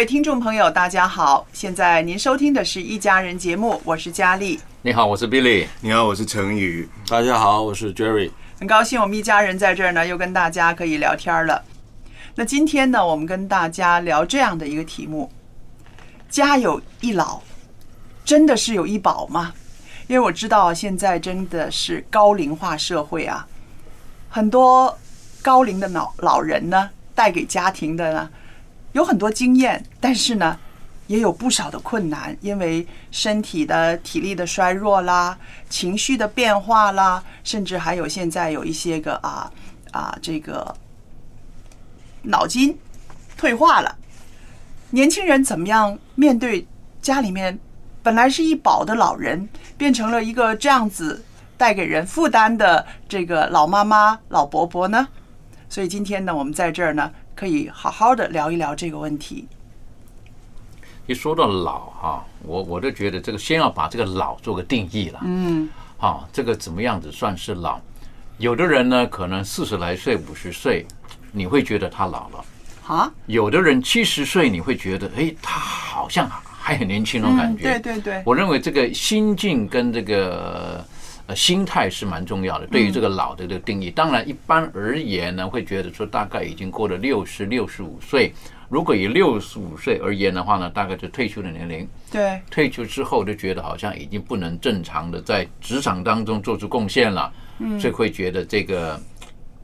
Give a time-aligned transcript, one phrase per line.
[0.00, 1.46] 位听众朋友，大家好！
[1.52, 5.66] 现在您收听的是一家人节目，我是佳丽，你好，我是 Billy。
[5.82, 6.88] 你好，我是陈宇。
[7.06, 8.30] 大家好，我是 Jerry。
[8.58, 11.62] 很高兴我们一家人在这儿呢，又跟大家可以聊天了。
[12.34, 15.30] 那今天呢，我们跟大家聊这样的一个题目：
[16.30, 17.42] 家有一老，
[18.24, 19.52] 真的是有一宝吗？
[20.06, 23.46] 因为我知道现在真的是高龄化社会啊，
[24.30, 24.98] 很多
[25.42, 28.30] 高龄的老老人呢，带给家庭的呢，
[28.92, 30.58] 有很多经验，但是呢，
[31.06, 35.38] 也有不少的困难，因为身体的体力的衰弱啦，
[35.68, 39.50] 情绪的变化啦，甚至还有现在有一些个啊
[39.92, 40.74] 啊这个
[42.22, 42.76] 脑筋
[43.36, 43.96] 退化了。
[44.90, 46.66] 年轻人怎么样面对
[47.00, 47.56] 家里面
[48.02, 49.48] 本来是一宝的老人，
[49.78, 51.24] 变成了一个这样子
[51.56, 55.06] 带给人负担的这个老妈妈、老伯伯呢？
[55.68, 59.48] 所以今天呢，我们在这儿呢，可以好好的聊一聊这个问题。
[61.06, 65.20] 一说到老哈，我我就觉得这个先要把这个老做个定义了。
[65.24, 67.80] 嗯，好，这个怎么样子算是老？
[68.36, 70.84] 有的人呢，可能四十来岁、五十岁，
[71.32, 72.44] 你会觉得他老了；
[72.86, 77.70] 啊，有的人七十岁，你会觉得，哎，他好像还很年轻那种感觉。
[77.70, 80.84] 嗯对对对，我认为这个心境跟这个
[81.30, 83.88] 呃心态是蛮重要的，对于这个老的这个定义。
[83.88, 88.32] 当然，一般而言呢，会觉得说大概已经过了六十六十五岁。
[88.68, 91.88] 如果以六十五岁而言的话呢，大概就退休的年龄。
[92.10, 99.00] 对，退休之后就觉得好像已经不能正常的在职场当中做出贡献了，嗯所以会觉得这个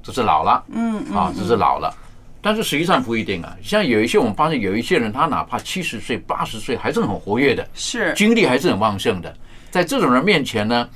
[0.05, 1.93] 这是老了，嗯啊，这是老了。
[2.41, 9.37] 但是实际上不一定啊，像有一些我们发现有一些人，他哪怕七十岁、八十岁还是很活跃的，是精力还是很旺盛的。
[9.69, 10.89] 在这种人面前呢，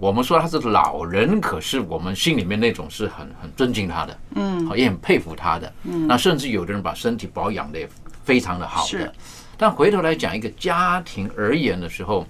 [0.00, 5.70] 我们说他是老人，可是我们心里面那种是很很尊敬他的，嗯好也很佩服他的。
[5.84, 7.86] 嗯那甚至有的人把身体保养的也
[8.24, 9.14] 非常的好是的。
[9.58, 12.26] 但回头来讲一个家庭而言的时候，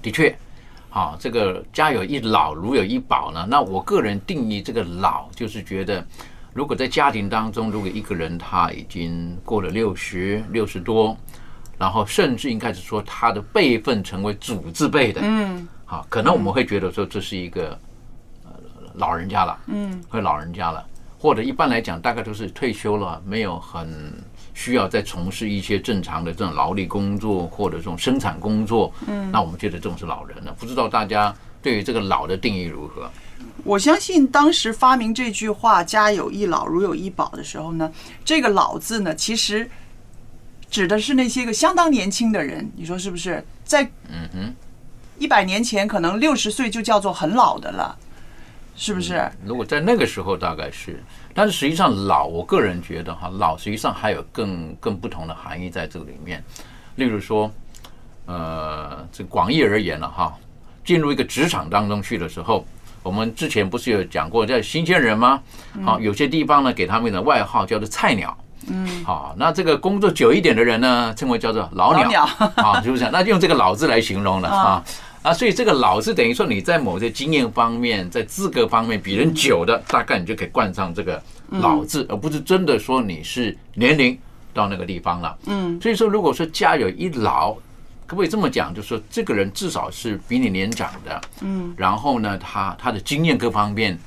[0.00, 0.32] 的确，
[0.88, 3.44] 啊，这个家有一老，如有一宝呢。
[3.50, 6.06] 那我个人定义这个老，就是觉得，
[6.52, 11.16] 如果在家庭当中，如果一个人他已经过了六十六十多，
[11.76, 17.78] 然后甚至应该是说他的辈分成为祖字辈的，嗯好，可能我们会觉得说这是一个
[18.44, 18.52] 呃
[18.94, 20.84] 老人家了，嗯会老人家了，
[21.18, 24.12] 或者一般来讲，大概都是退休了，没有很
[24.54, 30.52] 需要再从事一些正常的这种劳力工作或者这种生产工作，嗯那我们觉得这种是老人了。
[30.58, 33.10] 不知道大家对于这个老的定义如何？
[33.62, 37.90] 我相信当时发明这句话“家有一老，如有一宝”的时候呢，
[38.24, 39.68] 这个“老”字呢，其实
[40.70, 43.44] 指的是那些个相当年轻的人，你说是不是？
[43.64, 44.54] 在嗯哼，
[45.18, 47.96] 一百年前，可能六十岁就叫做很老的了，
[48.76, 49.30] 是不是？
[49.44, 51.02] 如果在那个时候大概是，
[51.32, 56.42] 但是实际上老，我个人觉得哈，老实际上还有更更不同的含义在这个里面。
[56.96, 57.50] 例如说，
[58.26, 60.36] 呃，这广义而言了哈，
[60.84, 62.66] 进入一个职场当中去的时候，
[63.02, 65.40] 我们之前不是有讲过叫新鲜人吗？
[65.84, 68.36] 好，有些地方呢给他们的外号叫做菜鸟。
[68.68, 74.84] 嗯，好，那这个工作久一点的人呢，称为叫做老鸟， 啊，就是这样，那就用这个“老”字来形容了啊。
[75.22, 84.18] 啊，所以这个“老”字等于说你在某些经验方面，在资格方面比人久的，大概你就可以冠上这个“老”字，而不是真的说你是年龄
[84.52, 85.36] 到那个地方了。
[85.46, 85.80] 嗯。
[85.80, 87.54] 所以说，如果说家有一老，
[88.06, 88.74] 可不可以这么讲？
[88.74, 91.72] 就是说，这个人至少是比你年长的，嗯。
[91.74, 93.98] 然后呢，他他的经验各方面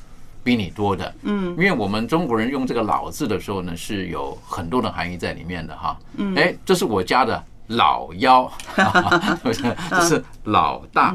[0.47, 1.49] 比你多的，嗯。
[1.49, 5.99] 因为我们中国人用这个“老”字的时候呢，是有很多的含义在里面的哈。
[6.15, 6.33] 嗯。
[6.37, 8.49] 哎，这是我家的老幺，
[9.91, 11.13] 这是老大，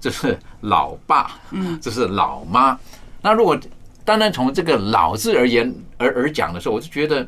[0.00, 1.78] 这是老爸，嗯。
[1.80, 2.76] 这是老妈。
[3.22, 3.56] 那如果
[4.04, 7.24] 单单从这个“老”字而言而而讲的时候，我就觉得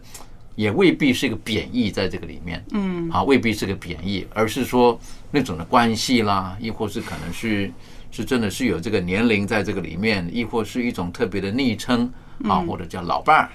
[0.56, 2.64] 也未必是一个贬义在这个里面。
[2.72, 4.98] 嗯啊，未必是个贬义，而是说
[5.30, 7.70] 那种的关系啦，亦或是可能是
[8.10, 12.06] 是真的是有这个年龄在这个里面，亦或是一种特别的昵称
[12.42, 13.50] 啊，嗯或者叫老伴儿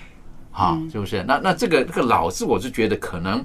[0.51, 1.23] 啊，是不是？
[1.27, 3.43] 那那这个这个老字，我是觉得可能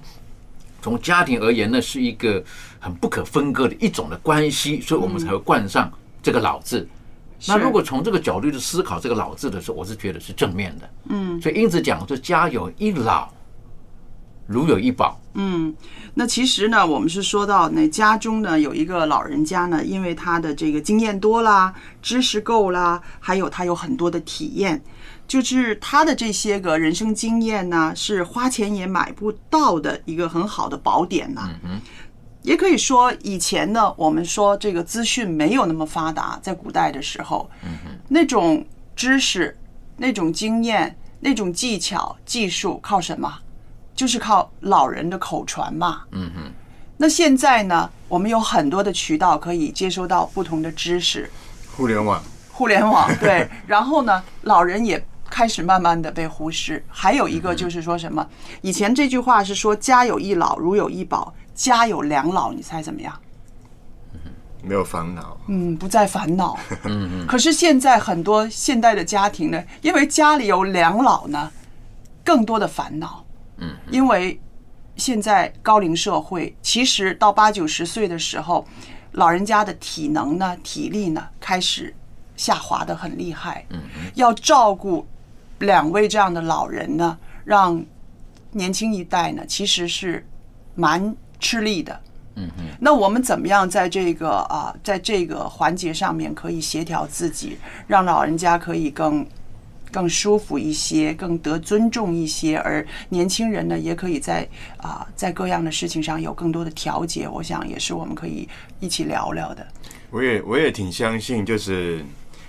[0.82, 2.42] 从家庭而言呢，是一个
[2.78, 5.90] 很不可分割的一种的关系，所以我们才会冠上
[6.22, 6.86] 这个老字。
[7.46, 10.90] 那如果从这个角度去思考这个老字的时候，我是觉得是正面的。
[11.10, 13.30] 嗯所以因此讲说家有一老，
[14.46, 15.20] 如有一宝。
[15.34, 15.74] 嗯，
[16.14, 24.82] 那其实呢，我们是说到那家中呢有一个老人家呢，因为他的这个经验多啦，知识够啦，还有他有很多的体验，
[25.28, 31.80] 就是他的这些个人生经验呢，是花钱也买不到的一个很好的宝典呐、嗯
[32.42, 37.50] 也可以说，以前呢，我们说这个资讯没有那么发达，在古代的时候，
[38.08, 38.64] 那种
[38.94, 39.58] 知识、
[39.96, 43.40] 那种经验、那种技巧、技术靠什么？
[43.96, 46.02] 就是靠老人的口传嘛。
[46.12, 46.52] 嗯哼，
[46.98, 51.28] 那现在呢，我们有很多的渠道可以接收到不同的知识，
[51.74, 52.22] 互联网，
[52.52, 56.84] 互联网 对，然后呢，老人也开始慢慢的被忽视。
[56.88, 58.24] 还有一个就是说什么？
[58.60, 63.12] 以前这句话是说“家有一老，如有一宝”，家有两老，你猜怎么样？
[64.62, 66.58] 没有烦恼，嗯，不再烦恼。
[67.28, 71.52] 可是现在很多现代的家庭呢，因为家里有两老呢，
[72.24, 73.24] 更多的烦恼。
[73.58, 74.40] 嗯，因为
[74.96, 78.66] 现在高龄社会，其实到八九十岁的时候，
[79.12, 81.94] 老人家的体能呢、体力呢开始
[82.36, 83.64] 下滑的很厉害。
[83.70, 83.80] 嗯
[84.14, 85.06] 要照顾
[85.58, 87.84] 两位这样的老人呢，让
[88.52, 90.26] 年轻一代呢其实是
[90.74, 92.00] 蛮吃力的。
[92.36, 97.56] 嗯哼，那我们怎么样在这个啊，在这个环节上面可以协调自己，
[97.86, 99.26] 让老人家可以更
[99.92, 104.46] 更舒服一些，更得尊重一些，而年轻人呢，也可以在
[104.76, 107.28] 啊在各样的事情上有更多的调节。
[107.28, 108.48] 我想也是我们可以
[108.80, 109.66] 一起聊聊的。
[110.10, 112.04] 我也我也挺相信，就是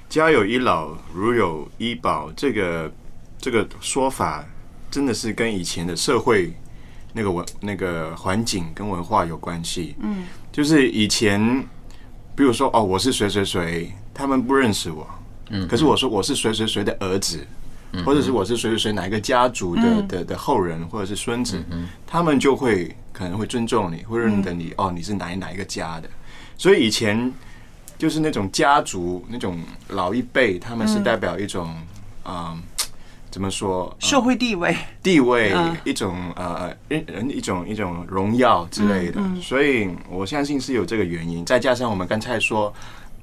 [0.10, 2.92] 家有一老，如有一宝，这个
[3.40, 4.46] 这个说法，
[4.92, 6.54] 真的是跟以前的社会
[7.14, 9.96] 那个文那个环境跟文化有关系。
[10.02, 11.66] 嗯，就是以前，
[12.36, 15.08] 比如说哦，我是谁谁谁，他们不认识我，
[15.50, 17.46] 嗯，可是我说我是谁谁谁的儿子，
[18.06, 21.64] 或者是我是谁谁谁哪一个家族的嗯的的后人，或者是孙子，
[22.06, 26.10] 他们就会可能会尊重你，会认得你，哦，你是哪一哪一个家的。
[26.58, 27.32] 所以以前
[27.98, 29.60] 就是那种家族那种
[29.90, 31.74] 老一辈，他们是代表一种
[32.26, 32.62] 嗯。
[33.30, 33.94] 怎么说？
[34.00, 41.46] 社会地位，地位嗯一种呃人人一种一种荣耀之类的，嗯嗯所以我相信是有这个原因。
[41.46, 42.74] 再加上我们刚才说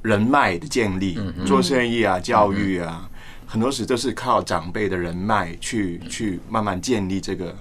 [0.05, 3.09] 人脉的建立，做生意啊、教育啊，
[3.47, 7.57] 很多时都是靠长辈的人脉去去慢慢建立这个，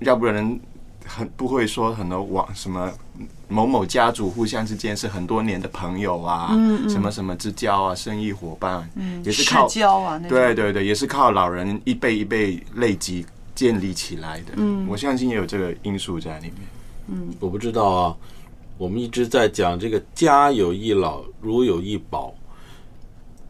[0.00, 0.58] 要不然
[1.06, 2.92] 很不会说很多网什么
[3.46, 6.90] 某某家族互相之间是很多年的朋友啊，嗯嗯。
[6.90, 13.24] 什么什么之交啊，生意伙伴，嗯，也是靠交啊，对对对，也是靠老人一辈一辈累积
[13.54, 14.54] 建立起来的。
[14.56, 14.84] 嗯。
[14.88, 16.54] 我相信也有这个因素在里面。
[17.06, 17.32] 嗯。
[17.38, 18.16] 我不知道啊，
[18.78, 22.34] 我们一直在讲这个“家有一老，如有一宝”，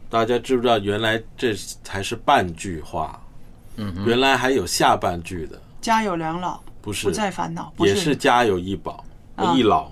[0.09, 0.79] 大家知不知道？
[0.79, 1.53] 原来这
[1.83, 3.21] 才是半句话，
[3.75, 9.03] 嗯，原来还有下半句的，家有两老，不是不再烦恼，也是家有一宝，
[9.35, 9.91] 啊一老，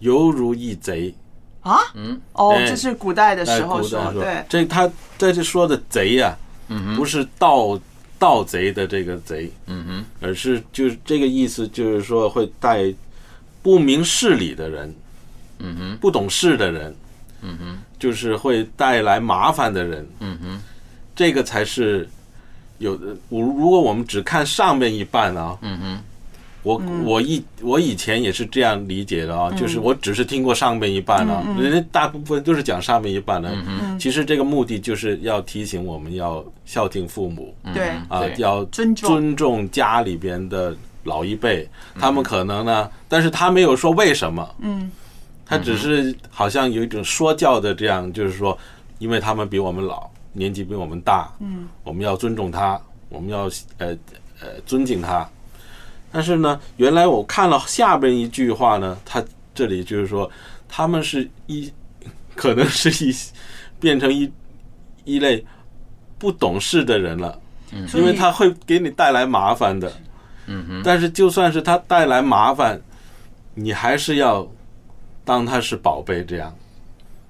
[0.00, 1.14] 犹如一贼。
[1.60, 1.78] 啊？
[1.94, 2.20] 嗯。
[2.32, 2.66] 哦，哎。
[2.66, 7.78] 这是古代的哎时候说对，这他在这说的贼呀、嗯，不是盗
[8.18, 12.92] 盗贼的这个贼，嗯哼，而是就是这个意思，就是说会带
[13.62, 14.94] 不明事理的人，
[15.60, 16.94] 嗯哼，不懂事的人，
[17.42, 20.62] 嗯哼，就是会带来麻烦的人，嗯哼，
[21.14, 22.08] 这个才是
[22.78, 23.16] 有的。
[23.28, 26.00] 我如果我们只看上面一半啊，嗯哼，
[26.64, 33.50] 我我以我以前也是这样理解的啊，就是我只是听过上面一半啊，人家大部分都是讲上面一半的。
[33.52, 33.98] 嗯。
[33.98, 39.08] 其实这个目的就是要提醒我们要孝敬父母对，啊对，要尊重。
[39.08, 41.68] 尊重家里边的老一辈，
[41.98, 44.90] 他们可能呢，但是他没有说为什么，嗯。
[45.44, 48.56] 他只是好像有一种说教的这样，就是说，
[48.98, 51.68] 因为他们比我们老，年纪比我们大，嗯。
[51.84, 52.80] 我们要尊重他，
[53.10, 53.88] 我们要呃
[54.40, 55.28] 呃尊敬他。
[56.10, 59.22] 但是呢，原来我看了下边一句话呢，他
[59.54, 60.30] 这里就是说，
[60.68, 61.70] 他们是一，
[62.34, 63.14] 可能是一
[63.78, 64.30] 变成一
[65.04, 65.44] 一类
[66.18, 67.38] 不懂事的人了，
[67.72, 67.86] 嗯。
[67.92, 69.88] 因为他会给你带来麻烦的。
[69.90, 70.02] 嗯
[70.46, 72.80] 哼，但是就算是他带来麻烦，
[73.54, 74.46] 你还是要
[75.24, 76.54] 当他是宝贝这样。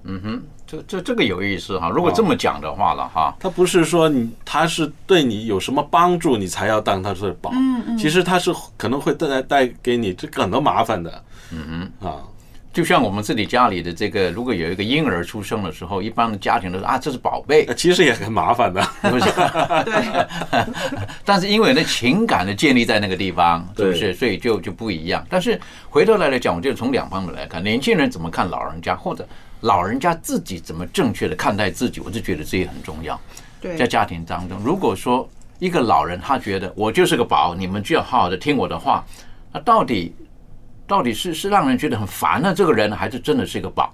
[0.03, 1.89] 嗯哼，这这这个有意思哈。
[1.89, 7.51] 如果这么讲的话了哈，他不是说你他是对你有什么帮助，你才要当他是宝。
[7.53, 11.23] 嗯嗯其实他是可能会带带给你这个很多麻烦的。
[11.51, 12.17] 嗯哼，啊，
[12.73, 19.25] 就像我们自己家里的这个，如果有一个婴儿出生的时候，一般的家庭都说啊，这是宝贝，其实也很麻烦的，是不是？
[19.85, 20.27] 对。
[21.23, 24.13] 但是因为那情感的建立在那个地方，是不是？
[24.15, 25.23] 所以就就不一样。
[25.29, 29.27] 但是回头来来讲，我就从两方面来看，年轻人怎么看老人家，或者
[29.61, 33.19] 老人家自己怎么正确的看待自己，我就觉得这也很重要。
[33.61, 39.05] 对在家庭当中，如果说一个老人他觉得我就是个宝，你们就要好好的听我的话，
[39.53, 40.13] 那到底
[40.93, 43.91] 到底是是让人觉得很烦呢这个人，还是真的是一个宝？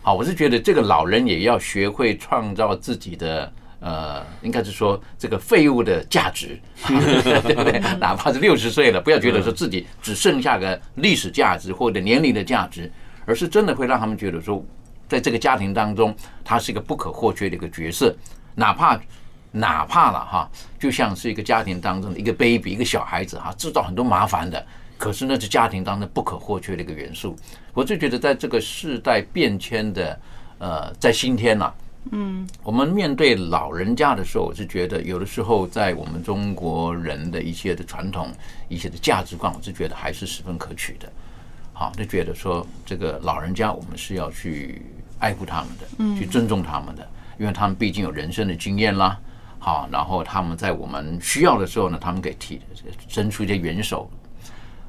[0.00, 6.56] 好，我是觉得这个老人也要学会创造自己的呃，应该是说这个废物的价值，
[6.86, 7.80] 对不对？
[7.98, 12.88] 哪怕是六十岁了，不要觉得说自己只剩下个历史价值或者年龄的价值，
[13.26, 14.64] 而是真的会让他们觉得说，
[15.08, 18.14] 在这个家庭当中，他是一个不可或缺的一个角色，
[18.54, 19.00] 哪怕。
[19.56, 24.66] 哪怕了哈，就像是一个家庭当中的一个 baby，一个小孩子哈，制造很多麻烦的，
[25.04, 27.36] 可是那是家庭当中不可或缺的一个元素。
[27.74, 30.18] 我就觉得在这个世代变迁的
[30.58, 31.70] 呃，在今天呐、
[32.10, 38.32] 嗯我们面对老人家的时候，我是觉得有的时候在我们中国人的一些的传统、
[38.66, 41.12] 一些的价值观，我是觉得还是十分可取的。
[41.74, 44.80] 好，就觉得说这个老人家，我们是要去
[45.18, 47.06] 爱护他们的，嗯去尊重他们的，
[47.38, 49.20] 因为他们毕竟有人生的经验啦。
[49.58, 52.58] 好，然后他们在我们需要的时候呢，他们给提
[53.06, 54.10] 伸出一些援手。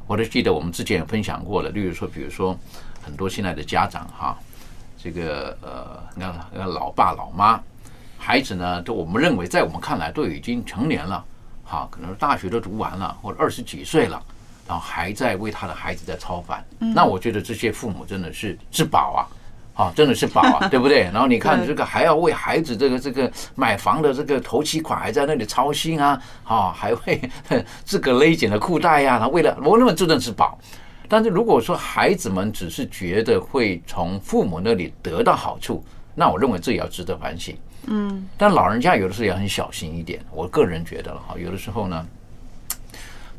[0.08, 2.58] 我都记得我们之前也分享过了，例如说，比如说
[3.02, 4.38] 很多现在的家长哈，
[4.98, 7.60] 这个呃，你看呃老爸老妈，
[8.18, 11.26] 孩子呢，都我们认为在我们看来都已经成年了，
[11.64, 14.22] 哈，可能大学都读完了，或者二十几岁了，
[14.68, 16.64] 然后还在为他的孩子在操烦。
[16.80, 19.22] 嗯那我觉得这些父母真的是自保啊。
[19.76, 21.04] 啊，真的是宝啊， 对不对？
[21.04, 27.22] 然后你看这个还要为孩子这个这个买房的这个头期款还在那里操心啊，啊，还会
[27.84, 30.58] 自个勒紧了裤带呀、他为了我那么这真的是宝。
[31.08, 35.84] 但是如果说孩子们只是觉得会从父母那里得到好处，
[36.16, 37.56] 那我认为这也要值得反省。
[37.88, 42.08] 嗯但老人家有的时候也很小心一点，我个人觉得了哈，有的时候呢，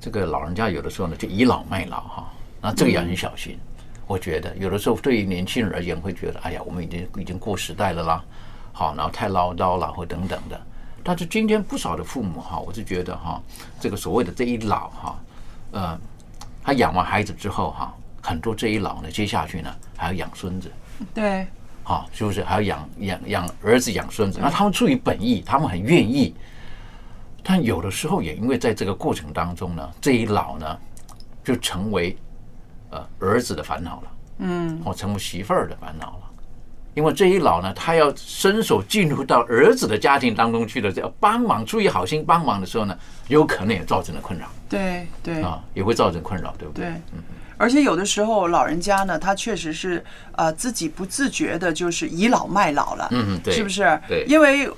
[0.00, 3.58] 这个老人家有的时候呢就倚老卖老哈，那这个也很小心。
[4.06, 8.24] 我觉得有的时候对于年轻人而言，会觉得哎呀，我们已经已经过时代了啦，
[8.72, 10.60] 好，然后太唠叨了或等等的。
[11.02, 13.40] 但是今天不少的父母哈，我是觉得哈，
[13.80, 15.18] 这个所谓的这一老哈，
[15.72, 15.98] 呃，
[16.62, 20.70] 他养完孩子之后哈，很多这一老呢，接下去呢还要养孙子。
[21.14, 21.46] 对，
[21.82, 24.38] 好，是不是还要养养养儿子养孙子？
[24.42, 26.34] 那他们出于本意，他们很愿意，
[27.42, 30.78] 但有的时候也因为在这个过程当中呢，这一老呢
[31.44, 32.16] 就成为
[32.96, 36.22] 呃儿子的烦恼了，嗯或成为媳妇儿的烦恼了。
[36.94, 42.98] 因为这一老呢，他要伸手进入到儿子的家庭当中去了，要帮忙，出于好心帮忙的时候呢，
[43.28, 46.86] 有可能也造成了困扰对对啊，也会造成困扰，对不对？
[46.86, 46.94] 对。
[47.58, 54.00] 而且有的时候老人家呢，他确实是呃自己不自觉的，就是倚老卖老了，嗯，对，是不是？
[54.08, 54.70] 对因为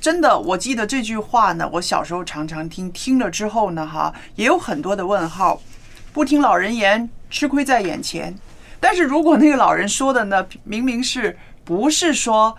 [0.00, 5.60] 真的，我记得这句话呢，我小时候常常听，听了之后呢，哈，也有很多的问号。
[6.12, 8.32] 不听老人言，吃亏在眼前。
[8.78, 12.56] 但是如果那个老人说的呢，明明是不是说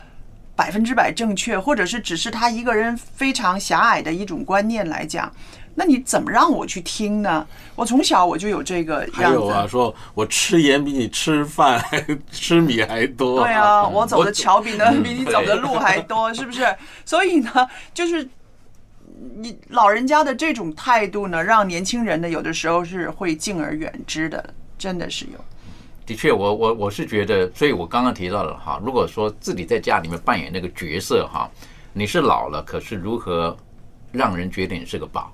[0.54, 5.32] 百分之百正确，或者是只是他一个人非常狭隘的一种观念来讲，
[5.76, 7.48] 那你怎么让我去听呢？
[7.74, 13.42] 我从小我就有这个样还有啊，说我吃盐比你吃饭还吃米还多。
[13.42, 16.68] 对啊，我走的桥比呢比你走的路还多，是不是？
[17.06, 18.28] 所以呢，就是
[19.38, 25.40] 你老人家的这种态度呢，让年轻人呢有的时候是会敬而远之的，真的是有。
[26.06, 31.50] 的确，我我我是觉得，所以我刚刚提到了哈，如果说自己在家里面扮演那个角色哈，
[31.94, 33.58] 你是老了，可是如何
[34.12, 35.32] 让人觉得你是个宝？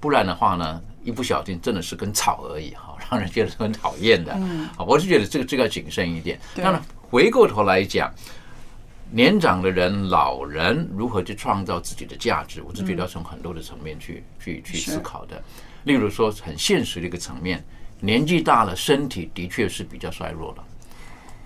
[0.00, 4.32] 不然的话呢，一不小心真的是根草而已哈， 让人觉得很讨厌的。
[4.36, 6.40] 嗯好，我是觉得这个这个要谨慎一点。
[6.54, 8.10] 对当然，回过头来讲，
[9.10, 15.42] 年长的人、老人如何去创造自己的价值，我是觉得要从很多的层面去去去思考的。
[15.84, 17.62] 例如说，很现实的一个层面，
[18.00, 20.64] 年纪大了，身体的确是比较衰弱了。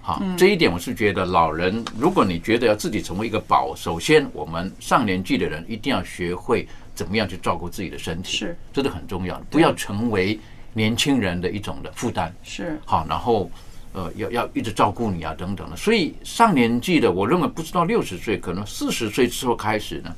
[0.00, 10.38] 好，这一点我是觉得，老人如果你觉得要自己成为一个宝，首先我们上年纪的人一定要学会怎么样去照顾自己的身体，是这是很重要的，不要成为
[10.75, 12.30] 年轻人的一种的负担。
[12.42, 13.50] 是好，然后
[13.94, 15.76] 呃，要要一直照顾你啊，等等的。
[15.76, 20.14] 所以上年纪的，我认为不知道六十岁，可能四十岁之后开始呢，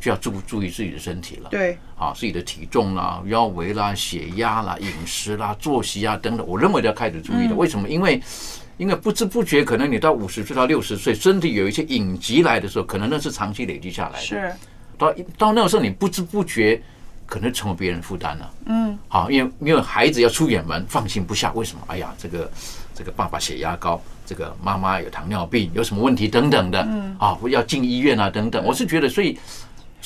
[0.00, 1.48] 就要注注意自己的身体了。
[1.50, 7.54] 对，啊，自己的体重啦、腰围啦、血压啦、饮食啦、作息啊等等，我认为都要开始注意的。
[7.54, 7.88] 嗯为什么？
[7.88, 8.22] 因为
[8.76, 14.24] 因为不知不觉，可能你到五十岁到六十岁，身体有一些隐疾来的时候，可能那是长期累积下来的。
[14.24, 14.52] 是
[14.96, 16.80] 到到那个时候，你不知不觉
[17.26, 18.50] 可能成为别人负担了。
[18.66, 21.52] 嗯，好，因为因为孩子要出远门，放心不下。
[21.54, 21.80] 为什么？
[21.88, 22.50] 哎呀，这个
[22.94, 28.64] 这个爸爸血压高，这个妈妈有糖尿病，有什么问题等等的，嗯啊，要进医院啊等等。
[28.64, 29.36] 我是觉得，所以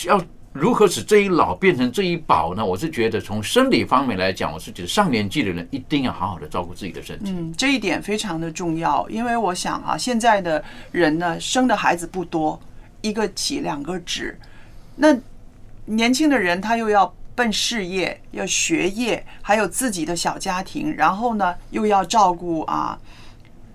[0.04, 0.22] 要
[0.52, 2.64] 如何使这一老变成这一宝呢？
[2.64, 7.30] 我是觉得从生理方面来讲，我是觉得上年纪的人一定要好好的照顾自己的身体。
[7.30, 12.61] 嗯，这一点非常的重要，因为我想啊，现在的人呢，生的孩子不多，
[13.00, 14.38] 一个起两个止。
[14.96, 15.16] 那
[15.87, 22.99] 年轻的人他又要奔事业，要学业，还有自己的小家庭，然后呢又要照顾啊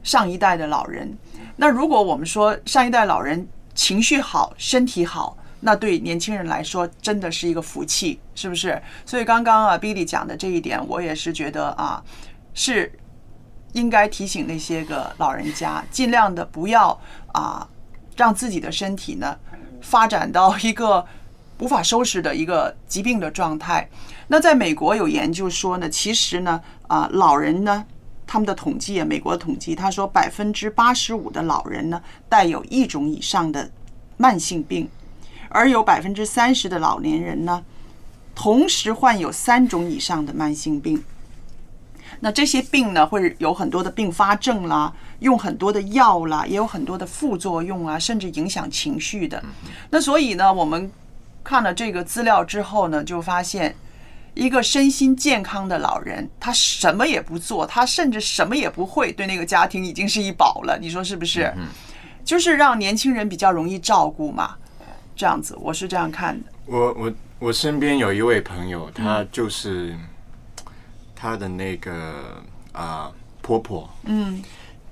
[0.04, 1.18] 上一代的老人。
[1.56, 8.82] 那如果我们说上一代老人情绪好、身体好，那对年轻人来说真的是一个福气，是不是？
[9.06, 12.04] 所以刚刚啊，Billy 讲的这一点，我也是觉得啊，
[12.54, 12.92] 是
[13.74, 17.00] 应该提醒那些个老人家，尽量的不要
[17.34, 17.68] 啊，
[18.16, 19.38] 让自己的身体呢
[19.82, 21.06] 发展到一个
[21.60, 23.90] 无法收拾的一个疾病的状态。
[24.28, 27.86] 那在美国有研究说呢，其实呢啊，老人呢。
[28.30, 33.72] 他们的统计啊，美国统计，他说百分之八十五的老人呢带有一种以上的
[34.18, 34.90] 慢性病，
[35.50, 37.64] 而有百分之三十的老年人呢，
[38.36, 41.04] 同时患有三种以上的慢性病。
[42.20, 49.44] 那这些病呢，会有很多的并发症啦，用很多的药啦，也有很多的副作用啊，甚至影响情绪的。
[49.92, 50.92] 那所以呢，我们
[51.44, 53.76] 看了这个资料之后呢，就发现
[54.34, 60.78] 一个身心健康的老人，他什么也不做，他甚至什么也不会，对那个家庭已经是一宝了。
[60.82, 61.54] 你说是不是？
[62.26, 64.56] 就是让年轻人比较容易照顾嘛，
[65.18, 66.50] 这样子，我是这样看的。
[66.68, 69.96] 我我我身边有一位朋友，她就是
[71.16, 74.42] 她的那个啊、婆婆，嗯。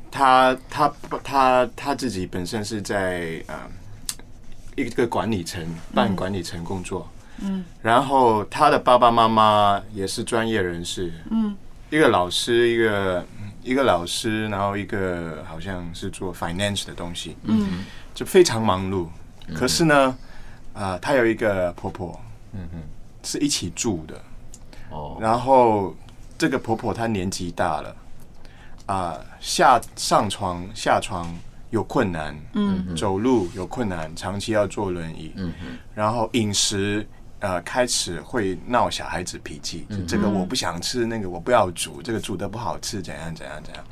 [0.09, 0.91] 她她
[1.23, 3.53] 她她自己本身是在呃
[4.75, 7.07] 一个管理层办管理层工作，
[7.41, 7.63] 嗯。
[7.81, 11.55] 然后她的爸爸妈妈也是专业人士，嗯。
[11.91, 13.25] 一个老师，一个
[13.61, 17.85] 一个老师，然后一个好像是做 finance 的东西，嗯。
[18.13, 19.07] 就非常忙碌。
[19.53, 20.17] 可是呢，
[20.73, 22.19] 啊、她有一个婆婆，
[22.53, 22.79] 嗯哼，
[23.23, 24.21] 是一起住的，
[24.89, 25.95] 哦，然后
[26.38, 27.95] 这个婆婆她年纪大了，
[28.86, 31.27] 啊、下上床下床
[31.69, 32.95] 有困难，嗯。
[32.95, 37.05] 走路有困难，长期要坐轮椅，嗯哼，然后饮食
[37.39, 43.84] 呃开始会闹小孩子脾气，就这个我不想吃，那个我不要煮，这个煮的不好吃，怎样怎样怎样，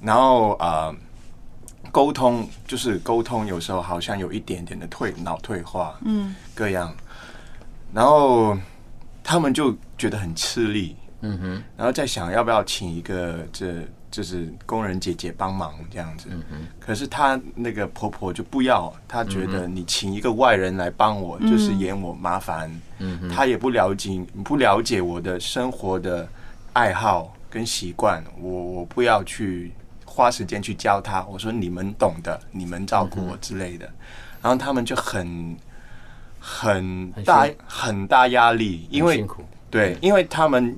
[0.00, 0.94] 然后呃
[1.90, 6.34] 沟通就是沟通，有时候好像有一点点的退脑退化，嗯。
[6.54, 6.92] 各样，
[7.92, 8.56] 然后
[9.22, 16.28] 他们就觉得很吃力，嗯哼，然后在想要不要请一个这就是工人姐姐帮忙这样子。
[16.80, 22.70] 可是她那个婆婆就不要，她觉得你请一个外人来帮我，就是嫌我麻烦。
[22.98, 26.28] 嗯她也不了解不了解我的生活的
[26.72, 29.72] 爱好跟习惯，我我不要去
[30.18, 31.24] 花时间去教他。
[31.30, 33.88] 我说你们懂的，你们照顾我之类的。
[34.42, 35.56] 然后他们就很
[36.40, 40.76] 很很大辛很大压力，因为辛苦，对，因为他们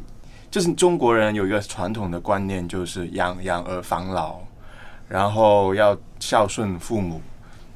[0.50, 4.40] 就是中国人有一个传统的观念，就是养养儿防老，
[5.08, 7.22] 然后要孝顺父母，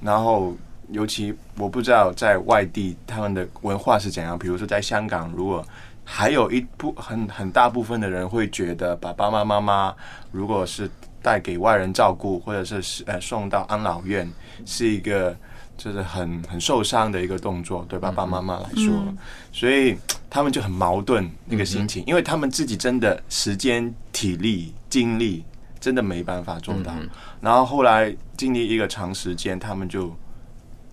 [0.02, 0.54] 然后
[0.90, 5.66] 尤其我不知道在外地他们的文化是怎样，比如说在香港，如果
[6.04, 9.94] 还有一部很很大部分的人会觉得爸爸妈妈妈
[10.30, 10.90] 如果是
[11.24, 14.30] 带给外人照顾，或者是呃送到安老院，
[14.66, 15.34] 是一个
[15.78, 19.16] 就是很很受伤的一个动作，对爸爸妈妈来说，嗯。
[19.50, 19.96] 所以
[20.28, 25.42] 他们就很矛盾那个心情，因为他们自己真的时间、体力、精力
[25.80, 26.92] 真的没办法做到，
[27.40, 30.14] 然后后来经历一个长时间，他们就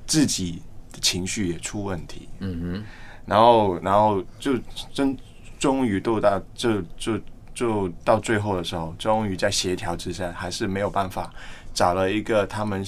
[0.07, 0.61] 自己
[0.93, 2.81] 的情绪也出问题，嗯
[3.25, 4.53] 然后然后就
[4.93, 5.17] 真
[5.59, 7.19] 终于都到就就
[7.61, 11.31] 就到最后的时候，终于在协调之下，还是没有办法
[11.75, 12.83] 找了一个他们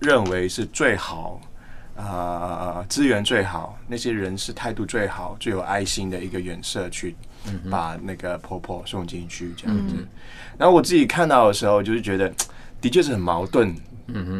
[0.00, 1.40] 认为是最好。
[1.96, 7.16] 啊、资源最好，那些人是态度最好、最有爱心的一个远社去
[7.70, 9.94] 把那个婆婆送进去这样子。
[10.58, 12.30] 然后我自己看到的时候，就是觉得
[12.82, 13.74] 的确是很矛盾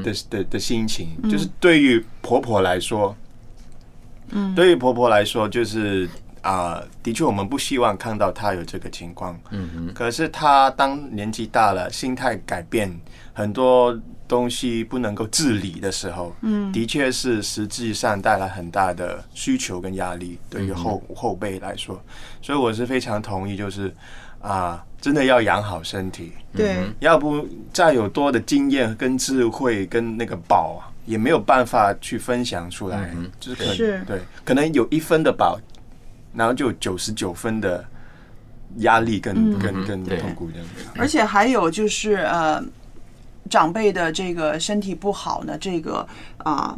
[0.04, 3.16] 的的的心情，就是对于婆婆来说，
[4.32, 6.06] 嗯，对于婆婆来说，就是
[6.46, 9.36] 啊、的确我们不希望看到他有这个情况。
[9.50, 12.88] 嗯哼，可是他当年纪大了，心态改变，
[13.32, 22.00] 很多东西不能够自理的时候，嗯，的确是实际上带来很大的需求跟压力，对于后、后辈来说，
[22.40, 23.92] 所以我是非常同意，就是
[24.40, 34.04] 啊、真的要养好身体，对，要不再有多的经验跟智慧跟那个宝啊，也没有办法去分享出来，嗯就是可是。
[34.06, 35.58] 对，可能有一分的宝，
[36.36, 37.84] 然后就九十九分的
[38.78, 40.84] 压力跟、跟跟对痛苦这样子。
[40.96, 42.62] 而且还有就是呃，
[43.48, 46.06] 长辈的这个身体不好呢，这个
[46.38, 46.76] 啊、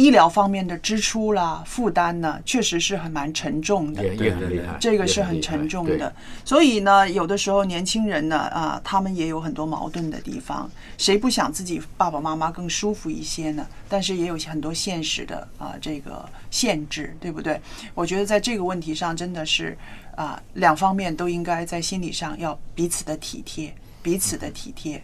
[0.00, 4.02] 医疗方面的支出啦、负担呢，确实是很蛮沉重的。
[4.02, 6.10] 也也很厉害，这个是很沉重的，
[6.42, 10.70] 所以呢，有的时候年轻人呢，啊，他们也有很多矛盾的地方。
[10.96, 13.66] 谁不想自己爸爸妈妈更舒服一些呢？
[13.90, 17.60] 但是也有很多现实的啊，这个限制，对不对？
[17.94, 19.76] 我觉得在这个问题上，真的是
[20.16, 25.02] 啊，两方面都应该在心理上要彼此的体贴，彼此的体贴。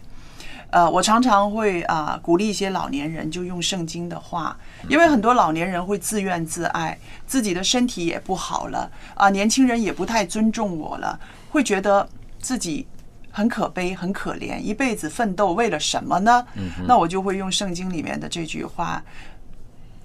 [0.69, 4.57] 呃，我常常会啊、鼓励一些老年人就用圣经的话，
[4.89, 11.17] 因为很多老年人会自怨自艾，自己的身体也不好了啊、年轻人也不太尊重我了，
[11.49, 12.07] 会觉得
[12.39, 12.85] 自己
[13.31, 16.45] 很可悲、很可怜，一辈子奋斗为了什么呢？
[16.85, 19.01] 那我就会用圣经里面的这句话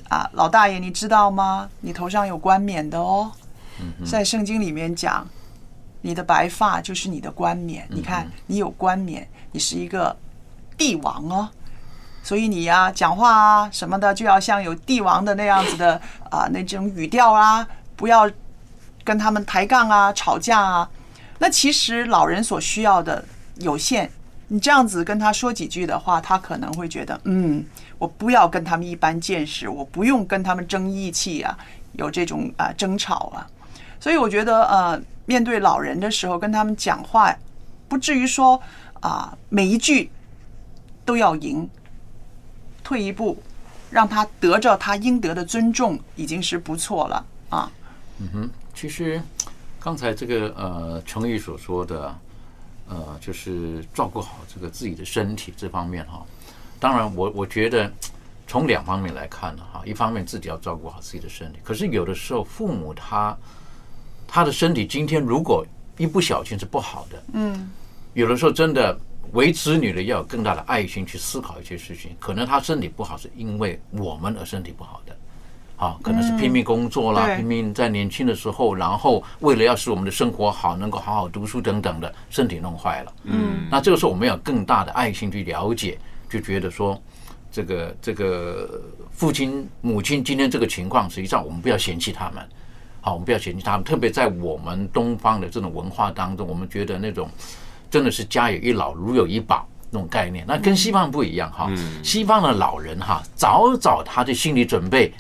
[0.08, 1.68] 啊，老大爷，你知道吗？
[1.80, 3.32] 你头上有冠冕的哦，
[4.04, 5.26] 在圣经里面讲，
[6.02, 7.86] 你的白发就是你的冠冕。
[7.90, 10.14] 你看，你有冠冕，你是一个
[10.76, 11.48] 帝王哦，
[12.22, 18.30] 所以你呀、讲话啊什么的，就要像有帝王的那样子的 啊、那种语调啊，不要
[19.04, 20.88] 跟他们抬杠啊、吵架啊。
[21.38, 23.24] 那其实老人所需要的
[23.56, 24.10] 有限，
[24.48, 27.64] 你这样子跟他说几句的话，他可能会觉得，嗯，
[27.98, 31.58] 我不要跟他们一般见识，我不用跟他们争义气啊，
[31.92, 33.46] 有这种啊、争吵啊。
[33.98, 37.36] 所以我觉得，呃，面对老人的时候，跟他们讲话，
[37.88, 38.60] 不至于说
[39.00, 40.10] 啊、每一句
[41.04, 41.68] 都要赢，
[42.82, 43.42] 退一步，
[43.90, 47.70] 让他得着他应得的尊重，已经是不错了啊。
[48.18, 49.20] 嗯哼其实
[49.80, 52.14] 刚才这个呃成语所说的，
[52.88, 56.24] 呃，就是照顾好这个自己的身体这方面哈。
[56.78, 57.90] 当然我，我觉得
[58.46, 63.36] 从两方面来看呢哈，一方面自己要照顾好自己的身体，可是有的时候父母他
[64.26, 65.64] 他的身体今天如果
[65.98, 67.70] 一不小心是不好的，嗯，
[68.14, 68.98] 有的时候真的
[69.32, 72.14] 为子女的要有更大的爱心去思考一些事情。
[72.18, 75.16] 可能他身体不好，是因为我们而身体不好的，
[75.76, 83.12] 啊，可能是拼命工作啦，拼命在年轻的时候，然后为了要使我们的生活好，能够好好读书等等的，身体弄坏了。
[83.24, 87.00] 嗯，那这个时候我们要有更大的爱心去了解，就觉得说，
[87.50, 92.46] 这个这个父亲母亲今天这个情况，实际上我们不要嫌弃他们。
[93.04, 97.28] 好，我们不要嫌弃他们，特别在我们东方的这种文化当中，我们觉得那种
[97.92, 101.70] 真的是家有一老，如有一宝那种概念，那跟西方不一样哈。
[102.02, 105.12] 西方的老人哈，早早他的心理准备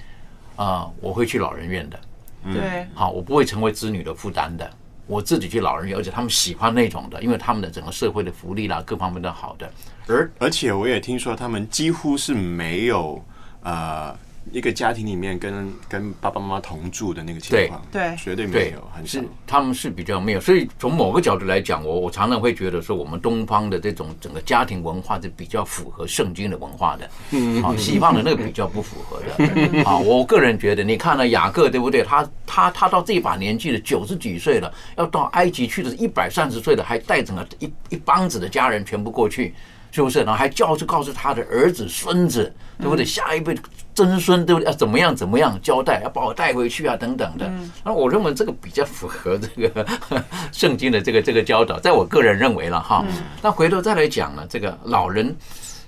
[0.56, 2.00] 啊、我会去老人院的，
[2.44, 4.70] 对，好，我不会成为子女的负担的。
[5.06, 9.70] 我自己去老人院，而且他们喜欢那种的，因为他们的整个社会的福利啦，各方面都好的。
[10.06, 13.22] 而而且我也听说他们几乎是没有
[13.62, 14.16] 呃
[14.50, 19.28] 一个家庭里面跟跟爸爸妈妈同住的那个情况，对绝对没有，很少是。
[19.46, 32.02] 他们是比较没有，所以从某个角度来讲，我我常常会觉得说，我们东方的这种整个家庭文化是比较符合圣经的文化的，嗯啊，西方的那个比较不符合的， 啊，我个人觉得，你看了雅各对不对？
[32.02, 39.54] 他他他到这把年纪了，九十几岁了，要到埃及去的是一百三十岁了，还带整个一一帮子的家人全部过去。
[39.92, 40.18] 是不是？
[40.24, 43.04] 然后还教就告诉他的儿子、孙子，对不对？
[43.04, 43.56] 下一辈
[43.94, 44.66] 曾孙，对不对？
[44.66, 47.52] 要怎么样怎么样交代，要把我带回去啊，等等的。
[47.84, 49.86] 那我认为这个比较符合这个
[50.50, 53.04] 圣经的这个这个教导，在我个人认为了哈。
[53.42, 55.36] 那回头再来讲呢，这个老人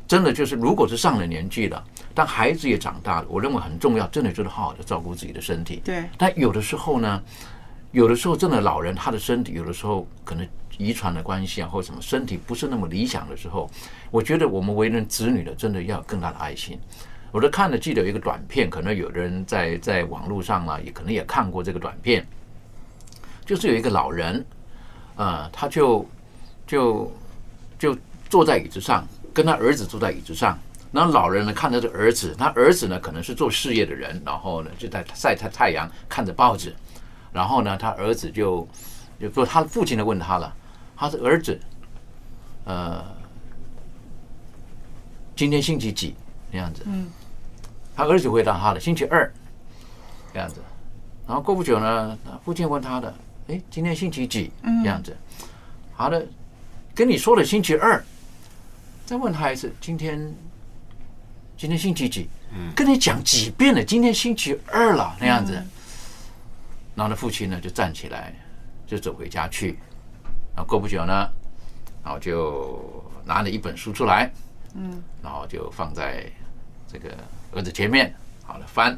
[0.06, 5.80] 真的就是，如果是上了年纪了，但孩子也长大了，我认为很重要，真的就是好好的照顾自己的身体。
[5.82, 7.22] 对，但有的时候呢，
[7.92, 10.46] 有的时候真的老人他的身体，有的时候可能
[10.78, 13.70] 遗传的关系啊，或什么身体不是那么理想的时候，
[14.10, 16.78] 我觉得我们为人子女的真的要有更大的爱心。
[17.32, 22.24] 我都看了，记得有一个短片，可能有的人在在网络上啊，也可能也看过这个短片，
[23.44, 24.44] 就是有一个老人，
[25.16, 26.08] 呃，他就
[26.66, 27.12] 就
[27.78, 27.96] 就
[28.28, 30.56] 坐在椅子上，跟他儿子坐在椅子上。
[30.92, 36.72] 然后老人呢看着这儿子，他儿子呢可能是做事业的人，然后呢就在晒太太阳，看着报纸。
[37.32, 38.64] 然后呢，他儿子就
[39.18, 40.54] 就说他父亲就问他了，
[40.96, 41.60] 他是儿子，
[42.64, 43.04] 呃，
[45.36, 46.14] 今天星期几
[46.50, 46.82] 那样子？
[46.86, 47.10] 嗯，
[47.96, 49.32] 他儿子回答他的，星期二。
[50.32, 50.56] 这样子。
[51.26, 53.14] 然后过不久呢，父亲问他的，
[53.48, 54.50] 哎，今天星期几？
[54.82, 55.16] 这样子。
[55.92, 56.26] 好的，
[56.94, 58.04] 跟你说了星期二，
[59.06, 60.34] 再问他一次，今天
[61.56, 62.28] 今天星期几？
[62.56, 65.54] 嗯跟你讲几遍了，今天星期二了，那样子。
[66.94, 68.32] 然后呢，父亲呢就站起来，
[68.86, 69.78] 就走回家去。
[70.54, 71.28] 然后过不久呢，
[72.04, 74.30] 然后就拿了一本书出来，
[74.74, 76.30] 嗯，然后就放在
[76.86, 77.14] 这个
[77.52, 78.14] 儿子前面，
[78.44, 78.96] 好了翻，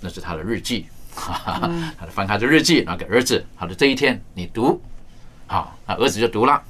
[0.00, 4.80] 那是他的日记，哈哈，他的翻开的日记，然后给儿子，好的这一天你读，
[5.46, 6.62] 好，那儿子就读了，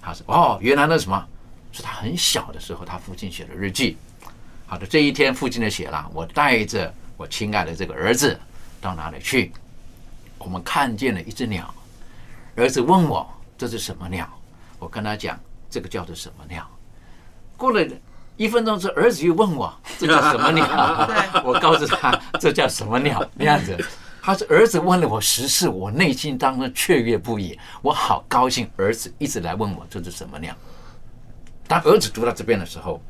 [0.00, 1.26] 他说哦，原来那什么，
[1.72, 3.96] 是他很小的时候他父亲写的日记，
[4.66, 8.38] 好的这一天父亲的写了，我带着我亲爱的这个儿子
[8.80, 9.52] 到哪里去？
[10.38, 11.74] 我们看见了一只鸟，
[12.54, 14.28] 儿子问我这是什么鸟，
[14.78, 15.38] 我跟他讲
[15.70, 16.68] 这个叫做什么鸟。
[17.56, 17.86] 过了
[18.36, 20.64] 一分钟之后，儿子又问我这叫什么鸟，
[21.44, 23.76] 我告诉他这叫什么鸟那样子。
[24.20, 28.68] 他是儿子问了我十次，我内心当中雀跃不已，我好高兴。
[28.76, 30.54] 儿子一直来问我这是什么鸟。
[31.68, 33.00] 当儿子读到这边的时候，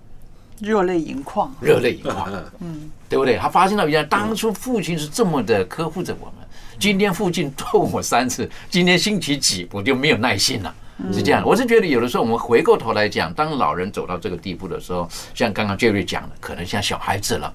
[0.61, 2.31] 热泪盈眶，热泪盈眶，
[2.61, 3.37] 嗯，对不对？
[3.39, 6.46] 他发现到原来当初父亲是这么的呵护着我们。
[6.79, 10.75] 今天父亲多问我三次，今天星期几，我就没有耐心了。
[11.13, 17.53] 是这样，我是觉得有的时候我们回过头来讲，当老人走到这个地步的时候，像刚刚 Jerry 讲的，可能像小孩子了。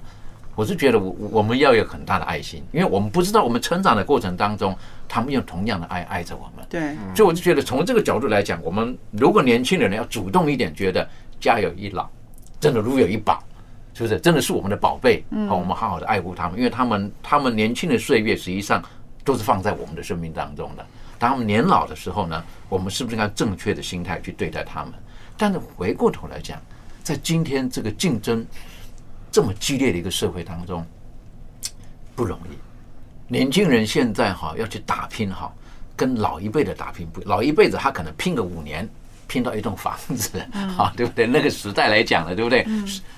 [0.54, 4.76] 我是觉得我我们要有很大的爱心，因为我们不知道我们成长的过程当中，
[5.08, 6.64] 他们用同样的爱爱着我们。
[6.68, 11.08] 对，所以我就觉得从这个角度来讲，我们如果年轻人要主动一点，觉得
[11.40, 12.06] 家有一老，
[12.60, 13.42] 真的如有一宝，
[13.94, 14.20] 是不是？
[14.20, 18.80] 真的是我们的宝贝，好，我们好好的爱护他们，因为他们他们年轻的岁月实际上。
[19.24, 20.86] 都是放在我们的生命当中的。
[21.18, 24.92] 当他们年老的时候呢，我们是不是应该正确的心态去对待他们？
[25.36, 26.60] 但是回过头来讲，
[27.02, 28.44] 在今天这个竞争
[29.30, 30.84] 这么激烈的一个社会当中，
[32.14, 33.32] 不容易。
[33.32, 35.50] 年轻人现在哈要去打拼哈，
[35.96, 38.88] 跟老一辈的打拼不，老一辈子他可能拼个五年，
[39.26, 40.38] 拼到一栋房子，
[40.76, 41.26] 啊，对不对？
[41.26, 42.66] 那个时代来讲了，对不对？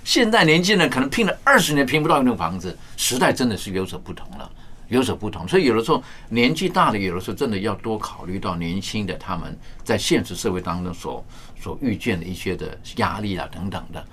[0.05, 4.51] 现在年轻人可能拼了二十年，拼不到一栋房子，时代真的是有所不同了。
[4.88, 11.25] 有所不同，所以有的时候年纪大了，有的时候真的要多考虑到年轻的他们在现实社会当中所
[11.61, 14.05] 所遇见的一些的压力啊等等的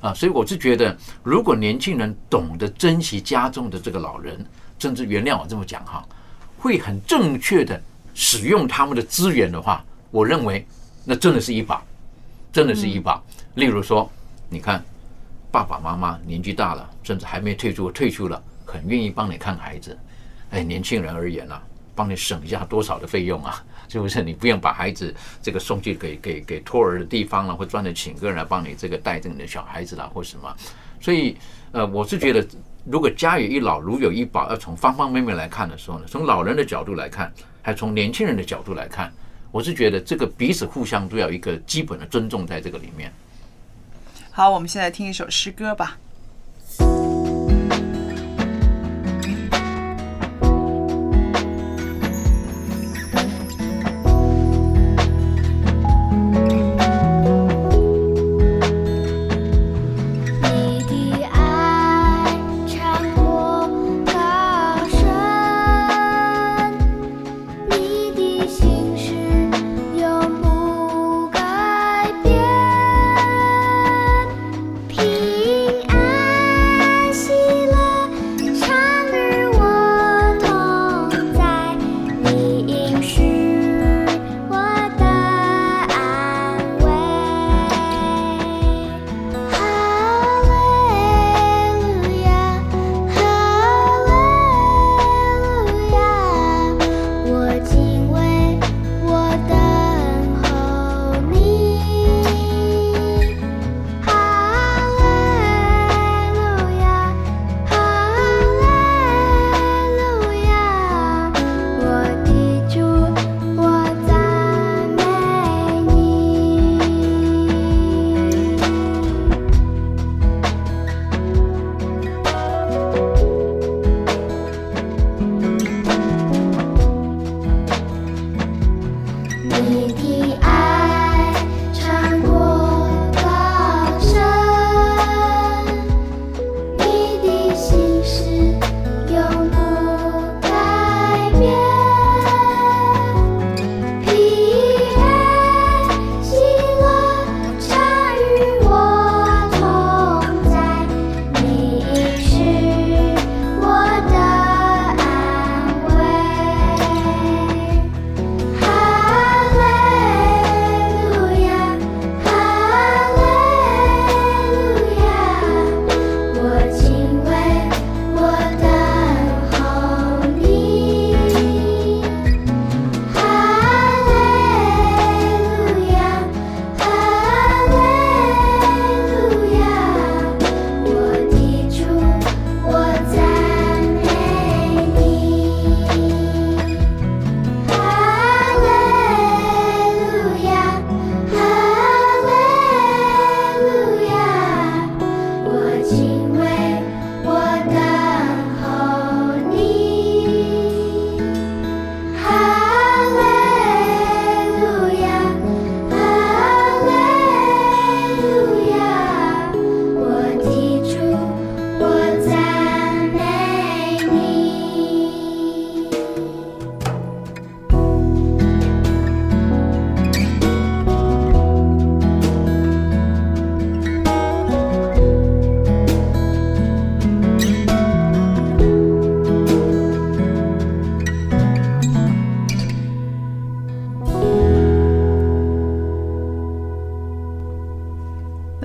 [0.00, 4.44] 啊，所以我是觉得，如果年轻人懂得珍惜家中的这个老人，
[4.78, 6.04] 甚至原谅我这么讲哈，
[6.58, 7.80] 会很正确的
[8.14, 10.66] 使用他们的资源的话，我认为
[11.04, 11.82] 那真的是一把，
[12.52, 13.22] 真的是一把。
[13.54, 14.10] 例如说，
[14.48, 14.84] 你看
[15.52, 19.96] 爸爸妈妈年纪大了，甚至还没退出，退休了，很愿意帮你看孩子。
[20.52, 21.60] 哎，年轻人而言呢，
[21.94, 23.62] 帮你省下多少的费用啊？
[23.88, 24.22] 是不是？
[24.22, 30.56] 你不用把孩子这个送去给给给托儿的地方了，或专门请个人来帮你这个带着你的小孩子啦，或什么？
[30.98, 31.36] 所以，
[31.72, 32.46] 呃，我是觉得，
[32.84, 39.12] 如果家有一老，如有一宝，要从方方面面来看的时候呢，从老人的角度来看，还从年轻人的角度来看，
[39.50, 43.12] 我是觉得这个彼此互相都要一个基本的尊重在这个里面。
[44.30, 45.98] 好，我们现在听一首诗歌吧。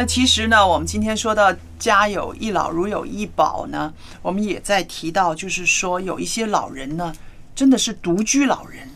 [0.08, 7.14] 其实呢，我们今天说到家有一老如有一宝呢，我们也在提到，就是说有一些老人呢，
[7.54, 8.90] 真的是独居老人，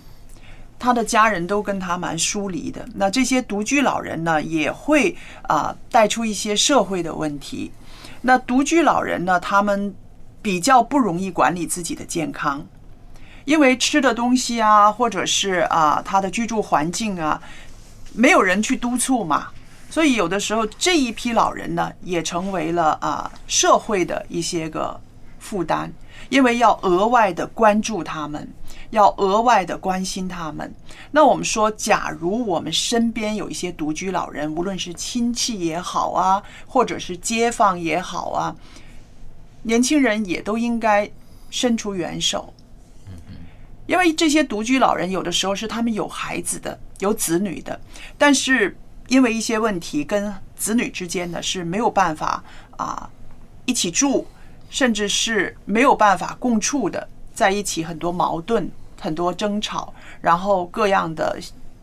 [0.79, 2.87] 他的家人都跟他蛮疏离的。
[2.95, 7.71] 那这些独居老人呢，也会啊带出一些社会的问题。
[8.21, 9.93] 那独居老人呢，他们
[10.41, 12.65] 比较不容易管理自己的健康，
[13.45, 17.41] 因为吃的东西啊，或者是啊他的居住环境啊，
[18.13, 19.49] 没有人去督促嘛。
[19.91, 24.97] 所以有的时候这一批老人呢，也成为了啊社会的一些个
[25.37, 25.91] 负担，
[26.29, 28.49] 因为要额外的关注他们，
[28.91, 30.73] 要额外的关心他们。
[31.11, 38.55] 那我们说，假如我们身边有一些独居老人，无论是亲戚也好啊，或者是街坊也好啊，
[39.63, 41.11] 年轻人也都应该
[41.49, 42.53] 伸出援手。
[43.07, 43.35] 嗯嗯
[43.87, 47.77] 因为这些独居老人有的时候是他们有孩子的，有子女的，
[48.17, 48.77] 但是。
[49.11, 52.41] 因为一些问题跟子女之间呢是没有办法
[52.77, 53.09] 啊
[53.65, 54.25] 一起住，
[54.69, 58.71] 甚至是没有办法共处的，在一起很多矛盾、
[59.01, 61.37] 很多争吵，然后各样的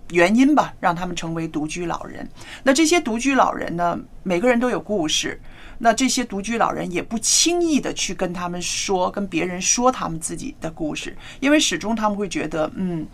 [0.09, 2.27] 原因吧，让他们成为独居老人。
[2.63, 5.39] 那这些独居老人呢，每个人都有故事。
[5.81, 13.07] 那这些独居老人也不轻易的去跟他们说、跟别人说他们自己的故事，因为始终他们会觉得，嗯，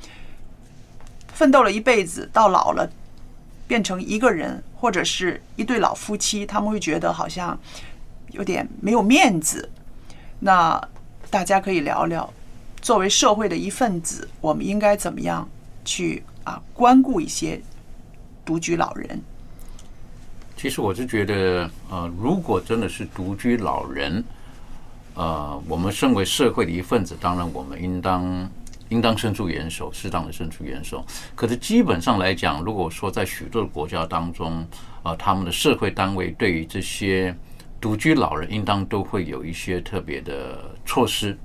[1.32, 2.88] 奋斗了一辈子，到老了。
[3.66, 7.58] 变成一个人或者是一对老夫妻，他们会觉得好像
[8.32, 9.68] 有点没有面子。
[10.38, 10.80] 那
[11.30, 12.32] 大家可以聊聊，
[12.80, 15.48] 作为社会的一份子，我们应该怎么样
[15.84, 17.60] 去啊关顾一些
[18.44, 19.20] 独居老人？
[20.56, 24.22] 其实我是觉得，呃，如果真的是独居老人，
[25.14, 28.48] 呃，我们身为社会的一份子，当然我们应当。
[28.94, 31.04] 应当伸出援手，适当的伸出援手。
[31.34, 34.64] 可是基本上来讲，如果说在许多的国家当中，
[35.02, 37.36] 呃，他们的社会单位对于这些
[37.80, 41.36] 独居老人，应当都会有一些特别的措施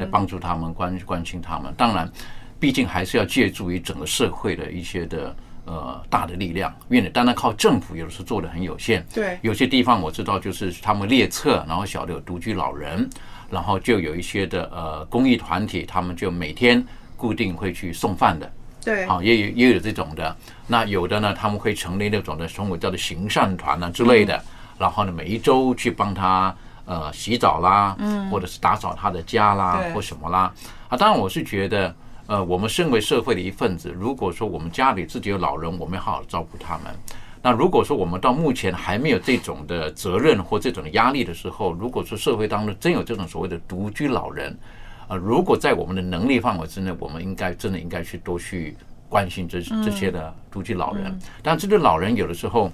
[0.00, 1.72] 来帮助他们、关关心他们。
[1.76, 2.10] 当然，
[2.58, 5.34] 毕竟还是要借助于整个社会的一些的
[5.66, 9.04] 呃大的力量，因为你单单靠政府有的时候做的很有限。
[9.12, 13.08] 对，有些地方我知道，就是他们列册，然后小的有独居老人。
[13.48, 16.84] 然后就有一些的呃公益团体，他们就每天
[17.16, 18.52] 固定会去送饭的，
[18.84, 20.36] 对，好也有也有这种的。
[20.66, 24.42] 那有的呢，他们会成立那种的，称为叫做行善团啊之类的。
[24.76, 26.52] 然后呢，每一周去帮他
[26.86, 30.52] 呃洗澡啦，嗯，或者是打扫他的家啦，或什么啦。
[30.88, 31.94] 啊，当然我是觉得，
[32.26, 36.92] 呃，我们身为社会的一份子，如果说我们家里自己有老人，我们要好好照顾他们。
[37.40, 44.58] 那如果说我们到目前还没有这种的责任或这种的压力的时候，如果说社会当中真有这种所谓的独居老人，
[45.06, 48.76] 啊，如果在我们的能力范围之内，我们应该真的应该去多去
[49.08, 51.16] 关心这这些的独居老人。
[51.44, 52.72] 但这些老人有的时候，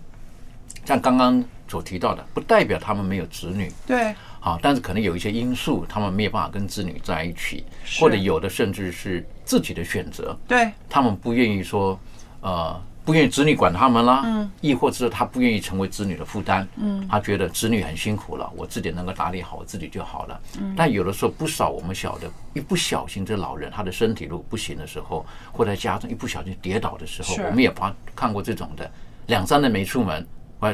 [0.86, 7.64] 像刚刚所提到的，不代表他们没有子女，对，好，但是可能有一些因素，他们没有办法跟子女在一起，
[8.00, 10.72] 或者有的甚至是自己的选择，对。
[10.88, 12.00] 他们不愿意说，
[12.40, 12.80] 呃。
[13.05, 14.48] 不愿意子女管他们啦，嗯。
[14.61, 17.05] 亦或者是他不愿意成为子女的负担，嗯。
[17.11, 20.40] 他觉得子女很辛苦了，我自己能够打理好我自己就好了。
[20.76, 28.88] 但有的时候不少我们晓得，一不小心这老人他的身体如果不行的时候，或在家中一不小心跌倒的时候，我们也发看过这种的，
[29.26, 30.24] 两三年没出门，
[30.61, 30.72] 或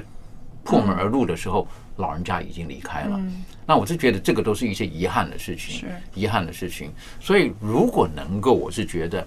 [0.64, 3.20] 破门而入的时候，老人家已经离开了。
[3.66, 6.92] 那我是觉得这个都是一些遗憾的事情，遗憾的事情。
[7.20, 9.26] 所以如果能够，我是觉得。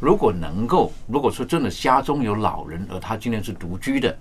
[0.00, 4.16] 如果能够，如果说真的家中有老人，而他今天是独居的，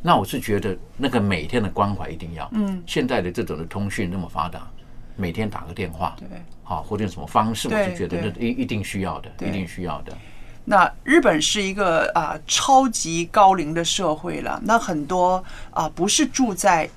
[0.00, 2.48] 那我是觉得那个每天的关怀一定要。
[2.54, 4.66] 嗯，现在的这种的通讯那么发达，
[5.16, 6.26] 每天打个电话，对，
[6.62, 10.16] 好或者什么方式，我是觉得那一一定需要的，一定需要的。
[10.70, 16.88] 那日本是一个啊超级高龄的社会了，那很多啊不是住在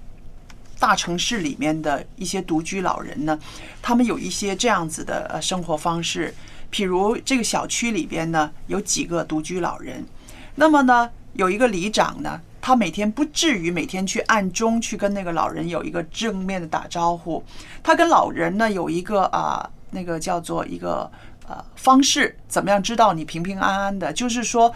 [0.80, 3.40] 大城市里面的一些独居老人呢，
[3.82, 6.32] 他们有一些这样子的呃生活方式。
[6.72, 10.06] 譬如这个小区里边呢，有几个独居老人，
[10.54, 17.44] 那么呢，有一个里长呢，他每天不至于每天去暗中去跟那个老人有一个正面的打招呼，
[17.82, 21.12] 他跟老人呢有一个啊，那个叫做一个
[21.48, 24.12] 呃方式，怎么样知道你平平安安的？
[24.14, 24.74] 就是说，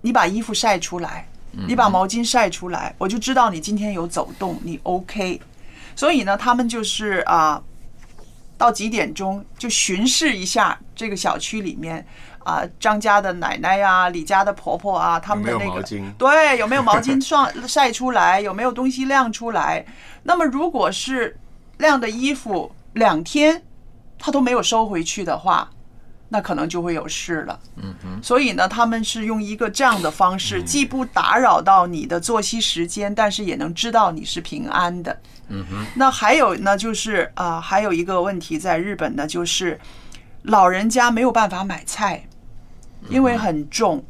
[0.00, 1.26] 你把衣服晒出来，
[1.66, 5.40] 你把毛巾晒出来，我就知道你今天有走动，你 OK。
[5.94, 7.62] 所以呢，他们就是啊。
[8.58, 12.06] 到几点钟就巡视一下这个小区里面
[12.44, 15.82] 啊，张家的奶奶呀，李家的婆婆啊，他们的那个
[16.16, 19.84] 对有没有毛巾上晒出来，有没有东西晾出来？
[20.22, 21.36] 那么如果是
[21.78, 23.60] 晾的衣服两天
[24.24, 25.68] 他都没有收回去的话，
[26.28, 27.58] 那可能就会有事了。
[28.22, 35.20] 所以呢，他们是用一个这样的方式，既不打扰到你的作息时间，但是也能知道你是平安的。
[35.48, 35.84] 嗯哼。
[35.96, 39.80] 那还有呢，就是啊，还有一个问题，在日本呢，就是
[40.44, 42.24] 老人家没有办法买菜，
[43.08, 44.04] 因为很重，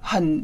[0.00, 0.42] 很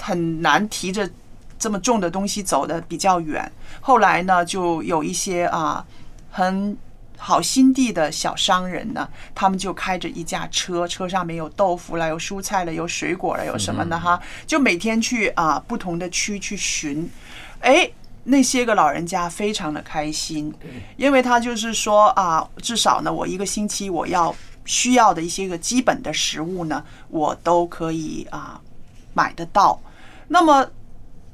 [0.00, 1.10] 很难提着
[1.58, 3.52] 这么重的东西走的比较远。
[3.82, 5.84] 后来呢，就有一些啊
[6.30, 6.76] 很
[7.16, 17.10] 好心地的小商人呢，他们就开着一架车，车上面有豆腐了，有蔬菜了，有水果了，有什么的哈，就每天去啊不同的区去巡。
[17.60, 17.90] 哎，
[18.24, 20.54] 那些个老人家非常的开心，
[20.96, 28.60] 因为他就是说啊，至少呢，我一个星期我要需要的一些个基本的食物呢，我都可以啊
[29.14, 29.80] 买得到。
[30.28, 30.68] 那么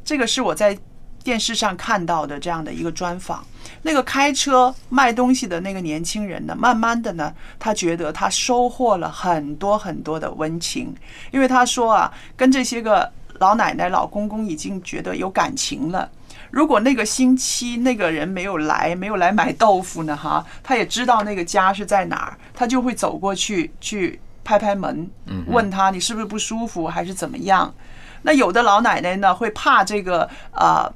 [0.05, 0.79] 这个是我在
[1.23, 3.45] 电视上看到的这样的一个专访。
[3.85, 10.95] 那个开车卖东西的那个年轻人呢，慢慢的呢，他觉得他收获了很多很多的温情，
[11.33, 13.11] 因为他说啊，跟这些个
[13.41, 16.09] 老奶奶、老公公已经觉得有感情了。
[16.53, 25.11] 如果那个星期那个人没有来，没有来买豆腐呢，哈，他也知道那个家是在哪儿，他就会走过去去拍拍门，
[25.47, 27.75] 问他你是不是不舒服还是怎么样？
[28.23, 30.93] 那有的老奶奶呢，会怕这个呃。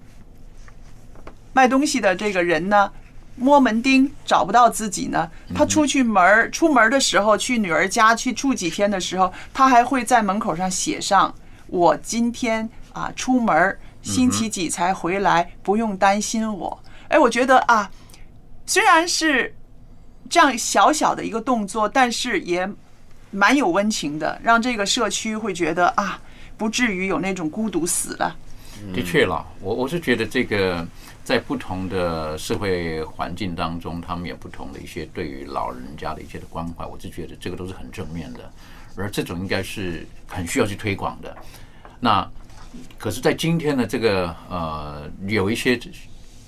[1.56, 2.92] 卖东西的这个人呢，
[3.34, 5.30] 摸门钉找不到自己呢。
[5.54, 11.34] 他出去门儿出门的时候，去女儿家去住几天的时候，他还会在门口上写上
[11.68, 16.78] ：“我今天啊出门，星期几才回来，不用担心我。”
[17.08, 17.90] 哎，我觉得啊，
[18.66, 19.54] 虽然是
[20.28, 22.68] 这样小小的一个动作，但是也
[23.30, 26.20] 蛮有温情的，让这个社区会觉得啊，
[26.58, 28.36] 不至于有那种孤独死了。
[28.92, 30.86] 的确了，我我是觉得这个。
[31.26, 38.48] 在不同的社会环境当中，他们有不同的一些对于老人家的一些的关怀，我就觉得这个都是很正面的，
[38.96, 41.36] 而这种应该是很需要去推广的。
[41.98, 42.30] 那
[42.96, 45.76] 可是，在今天的这个呃，有一些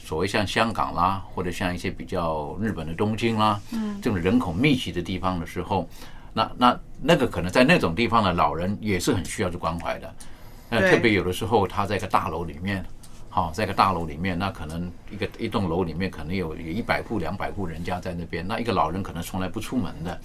[0.01, 5.89] 所谓像香港啦，或者像一些比较日本的东京啦，嗯，这种人口密集的地方的时候，
[6.33, 10.15] 那那那个可能在那种地方的老人也是很需要去关怀的。
[10.71, 12.87] 那特别有的时候，他在一个大楼里面。
[13.31, 20.19] 好，在一个大楼里面，那可能一个一栋楼里面可能有有一百户、两百户人家在那边，那一个老人可能从来不出门的。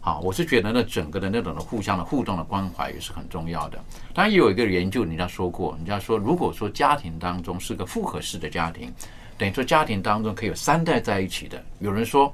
[0.00, 3.78] 好，我是觉得那整个的那种的互相的互动的关怀也是很重要的。
[4.12, 8.92] 当然，也有一个研究，人家说过，人家说，如果说家庭当中是个复合式的家庭，
[9.36, 11.62] 等于说家庭当中可以有三代在一起的。
[11.80, 12.32] 有人说，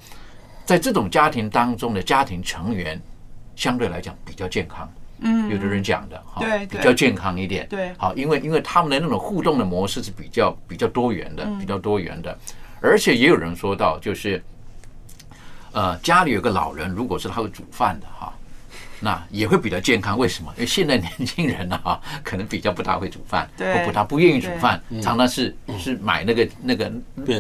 [0.67, 3.01] 在这种家庭当中的家庭成员
[3.57, 4.89] 相对来讲比较健康。
[5.23, 12.37] 嗯，有的人讲的哈，比较健康一点，对，好，因为因为他们的那种互动的模式是比较比较多元的，比较多元的，
[12.81, 14.43] 而且也有人说到，就是
[15.73, 18.33] 呃，家里有个老人，如果是他会煮饭的哈，
[18.99, 20.19] 那也会比较健康。
[20.19, 20.51] 为什么？
[20.57, 26.91] 因为现在年轻人呢哈，可能比较不大会煮饭，或不大不愿意煮饭，常常是是买那个那个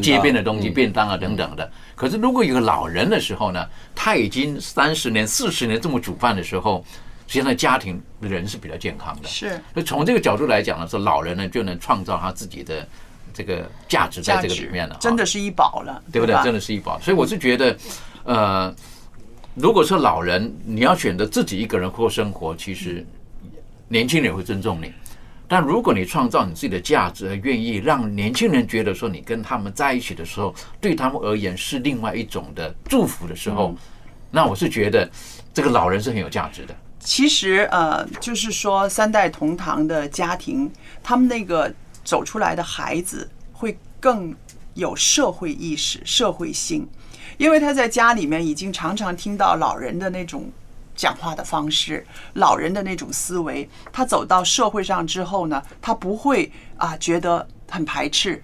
[0.00, 1.72] 街边的东西，便当啊等等的。
[1.96, 6.84] 可是如果有个老人的时候呢，他已经三十年、四十年这么煮饭的时候。
[7.30, 9.28] 实际上，家庭人是比较健康的。
[9.28, 12.84] 是，所以从这个角度来讲呢，说老人呢就能创造他自己的
[13.32, 16.34] 这个价值在这个里面了，真的是一宝了，对不对？
[16.42, 16.98] 真的是一宝。
[16.98, 17.76] 所以我是觉得，
[18.24, 18.74] 呃，
[19.54, 23.06] 如果说老人你要选择自己一个人过生活，其实
[23.86, 24.92] 年轻人会尊重你。
[25.46, 33.72] 但如果你创造你自己的价值，愿意让年轻人觉得说你跟他们在一起的时候，对他们而言是另外一种的祝福的时候，
[34.32, 35.08] 那我是觉得
[35.54, 36.74] 这个老人是很有价值的。
[37.02, 40.70] 其实，呃，就是说，三代同堂的家庭，
[41.02, 41.72] 他们那个
[42.04, 44.36] 走出来的孩子会更
[44.74, 46.86] 有社会意识、社会性，
[47.38, 50.50] 因为他在家里面已经常常听到老人的那种
[50.94, 53.66] 讲话的方式，老人的那种思维。
[53.90, 58.42] 他走到社会上之后呢，他不会啊觉得很排斥，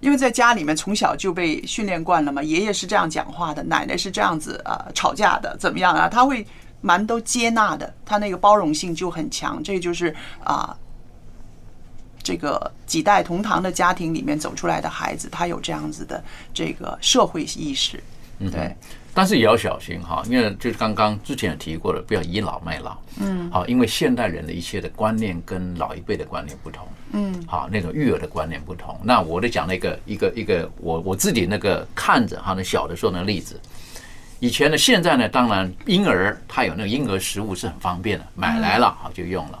[0.00, 6.08] 因为在家里面从小就被训练惯了嘛，爷爷是这样讲话的，奶奶是这样子啊吵架的，怎么样啊？
[6.08, 6.46] 他会。
[6.80, 10.14] 蛮都接纳的，他那个包容性就很强，这就是
[10.44, 10.76] 啊，
[12.22, 16.22] 这个几代同堂的家庭里面走出来的孩子，他有这样子的
[16.54, 18.02] 这个社会意识，
[18.38, 18.74] 嗯对。
[19.14, 28.96] 但是也要小心哈，因为就是刚刚之前也提过了，不要倚老卖老，嗯，好，因为现代人的一些的观念跟老一辈的观念不同，嗯，好，那种育儿的观念不同。
[29.02, 33.60] 那我得讲那个一个一个我我自己那个看着哈，那小的时候那例子。
[34.40, 39.58] 以前呢，现在呢，当然婴儿他有那个婴儿食物是很方便的，买来了好就用了。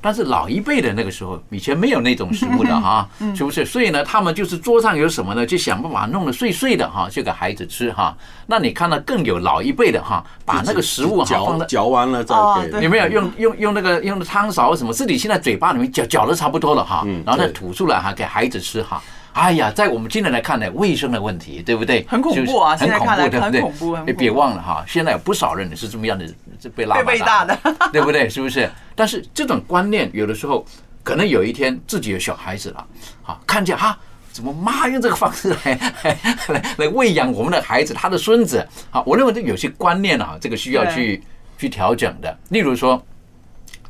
[0.00, 3.64] 但是老一辈的那个时候，以前没有那种食物的 哈，是不是？
[3.64, 8.14] 所以呢，他们就是桌上有什么呢，就想办法弄得碎碎的哈，就给孩子吃哈。
[8.46, 12.82] 那你看到更有老一辈的哈，把那个食物哈放嚼在嚼完了再哦给。
[12.82, 19.02] 有没有用用用那个用的汤勺什么，自己现在嘴巴里面嚼嚼的差不多了哈，嗯然后再吐出来哈，给孩子吃哈。
[19.34, 22.04] 哎呀，在我们今天来看呢，卫生的问题，对不对？
[22.08, 23.60] 很恐怖啊现在看来怖，对不对？
[23.60, 26.26] 很恐怖很恐怖哎别忘了哈，现在有不少人是这么样的，
[26.60, 27.58] 是被拉被被大的，
[27.92, 28.28] 对不对？
[28.28, 28.70] 是不是？
[28.94, 30.64] 但是这种观念有的时候，
[31.02, 32.86] 可能有一天自己有小孩子了，
[33.22, 33.98] 好看见哈。
[34.32, 36.18] 怎么妈用这个方式来来
[36.48, 38.66] 来来喂养我们的孩子，他的孙子？
[38.90, 41.22] 好，我认为这有些观念啊，这个需要去
[41.56, 42.36] 去调整的。
[42.48, 43.00] 例如说，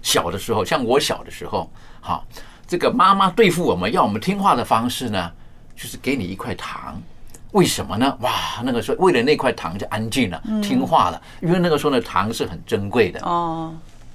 [0.03, 2.27] 小的时候，像我小的时候，好，
[2.67, 5.31] 这个妈妈对付我们要我们听话的方式呢，
[5.77, 7.01] 就是给你一块糖。
[7.53, 8.17] 为什么呢？
[8.21, 8.33] 哇，
[8.65, 13.21] 那个时候为了那块糖就安静了，听话了，因为那个时候呢，糖是很珍贵的。
[13.21, 13.73] 哦，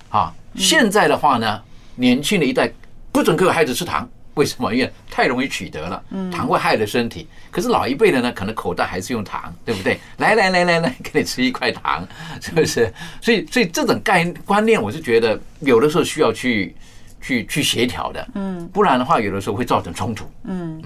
[0.09, 1.61] 啊，现在的话呢，
[1.95, 2.69] 年轻的一代
[3.13, 4.75] 不准给孩子吃糖，为什么？
[4.75, 7.29] 因为太容易取得了，糖会害了身体。
[7.49, 9.97] 可是老一辈的呢，可能口袋还是用糖，对不对？
[10.17, 12.05] 来来来来来，给你吃一块糖，
[12.41, 12.93] 是不是？
[13.21, 16.75] 所以所以这种概观念，我是觉得有的时候需要去
[17.21, 20.29] 去去协调的，嗯，不然的话，有的时候会造成冲突。
[20.43, 20.81] 嗯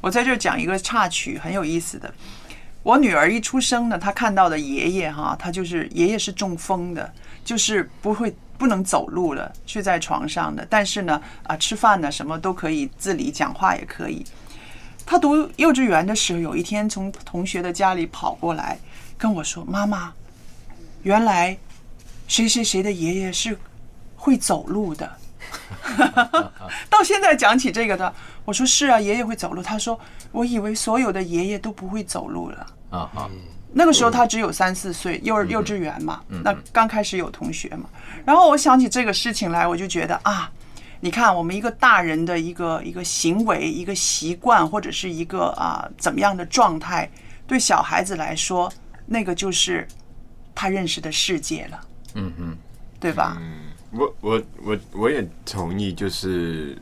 [0.00, 2.12] 我在这讲一个插曲，很有意思的。
[2.82, 7.12] 我女儿一出生呢，她看到的爷爷哈，她就是爷爷是中风的，
[7.44, 10.66] 就是不会不能走路了，睡在床上的。
[10.70, 14.24] 但是呢，啊，吃饭呢什么都可以自理，讲话也可以。
[15.04, 18.78] 她读幼稚园的时候，有一天从同学的家里跑过来
[19.18, 20.14] 跟我说：“妈妈，
[21.02, 21.54] 原来
[22.26, 23.58] 谁谁谁的爷爷是
[24.16, 25.10] 会走路的。”
[26.88, 28.12] 到现在讲起这个的，
[28.44, 29.62] 我说是啊，爷爷会走路。
[29.62, 29.98] 他说
[30.32, 32.66] 我以为所有的爷爷都不会走路了。
[32.90, 33.30] 啊啊，
[33.72, 37.88] 那个时候他只有三四岁，幼儿幼稚园嘛，那刚开始有同学嘛。
[38.24, 40.50] 然后我想起这个事情来，我就觉得啊，
[41.00, 47.08] 你看我们一个大人的一个一个行为、一个习惯，或者是一个啊怎么样的状态，
[47.46, 48.70] 对小孩子来说，
[49.06, 49.86] 那个就是
[50.54, 51.80] 他认识的世界了，
[52.14, 52.56] 嗯嗯，
[52.98, 53.40] 对吧？
[53.92, 56.76] 我我我我也同意，就是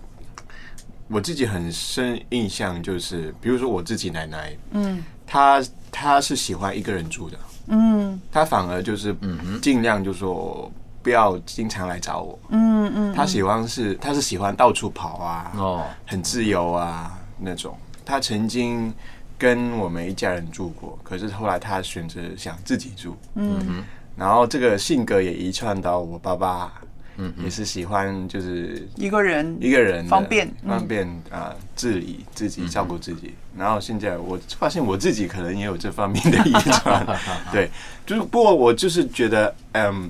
[1.09, 5.03] 我自己很深印象，就是比如说我自己奶奶，嗯。
[5.31, 8.19] 她她是喜欢一个人住的，嗯。
[8.33, 9.15] 她反而就是
[9.61, 17.77] 尽量就说不要经常来找我，嗯嗯，她喜欢是她是喜欢到处跑啊，哦，很自由啊那种。
[18.07, 18.91] 她曾经
[19.37, 23.85] 跟我们一家人住过，可是后来她选择想自己住，嗯。
[24.17, 26.73] 然后这个性格也遗传到我爸爸，
[27.21, 33.35] 嗯，也是喜欢就是一个人一个人方便嗯方便啊、自理自己照顾自己。
[33.57, 37.05] 然后现在我发现我自己可能也有这方面的遗传，
[37.51, 37.69] 对，
[38.07, 40.09] 就是不过我就是觉得，嗯，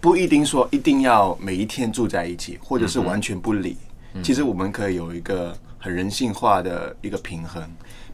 [0.00, 3.76] 不一定说一定要每一天住在一起，或者是完全不理。
[4.22, 7.62] 其实我们可以有一个很人性化的一个平衡，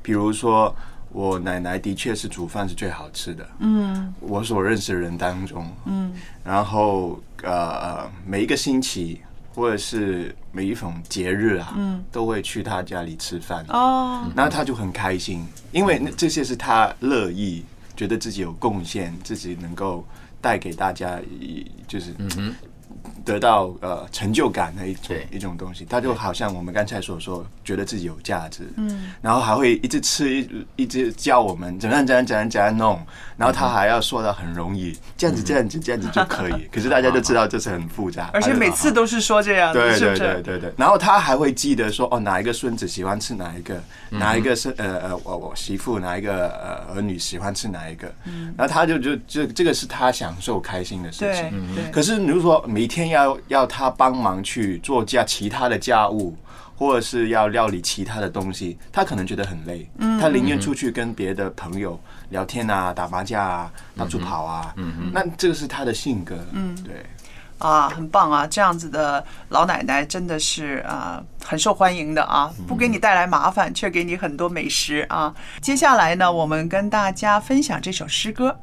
[0.02, 0.74] 比如说。
[1.12, 4.12] 我奶奶的确是煮饭是最好吃的，嗯。
[4.20, 6.12] 我所认识的人当中，嗯。
[6.42, 9.20] 然后呃，每一个星期
[9.54, 12.02] 或者是每一逢节日啊，嗯。
[12.10, 14.24] 都会去她家里吃饭，哦。
[14.34, 17.62] 然后他就很开心，因为那这些是她乐意，
[17.94, 20.04] 觉得自己有贡献，自己能够
[20.40, 22.14] 带给大家，一就是
[23.24, 29.10] 得到呃成就感的一种一种东西，他就好像我们刚才所说，觉得自己有价值，嗯。
[29.20, 33.00] 然后还会一直吃，一一直教我们怎样怎样怎样怎样弄，
[33.36, 36.68] 然后他还要说的很容易，这样子这样子这样子就可以。
[36.72, 40.18] 可是大家都知道这是很复杂，而且每次都是说这样的，对对？
[40.18, 48.12] 对对对，然后他还会记得说哦，哪一个孙子喜欢吃哪一个，哪一个是呃呃我我媳妇哪一个呃儿女喜欢吃哪一个，
[48.56, 51.74] 然后他就就就这个是他享受开心的事情。
[51.74, 56.36] 对，可是你如果说每天要要他帮忙去做家其他的家务，
[56.76, 59.88] 或者是要料理其他的东西，他可能觉得很累。
[59.98, 61.98] 嗯他宁愿出去跟别的朋友
[62.30, 64.72] 聊天啊、打麻将啊、到处跑啊。
[64.76, 66.38] 嗯那这个是他的性格。
[66.52, 67.04] 嗯对。
[67.58, 68.44] 啊，很棒啊！
[68.44, 75.32] 这样子的老奶奶真的是啊，很受欢迎的啊，不给你带来麻烦，却给你很多美食啊。
[75.60, 78.58] 接下来呢，我们跟大家分享这首诗歌。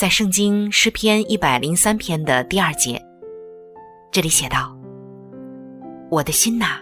[0.00, 2.98] 在圣经诗篇一百零三篇的第二节，
[4.10, 4.74] 这里写道
[6.10, 6.78] ：“我的心呐，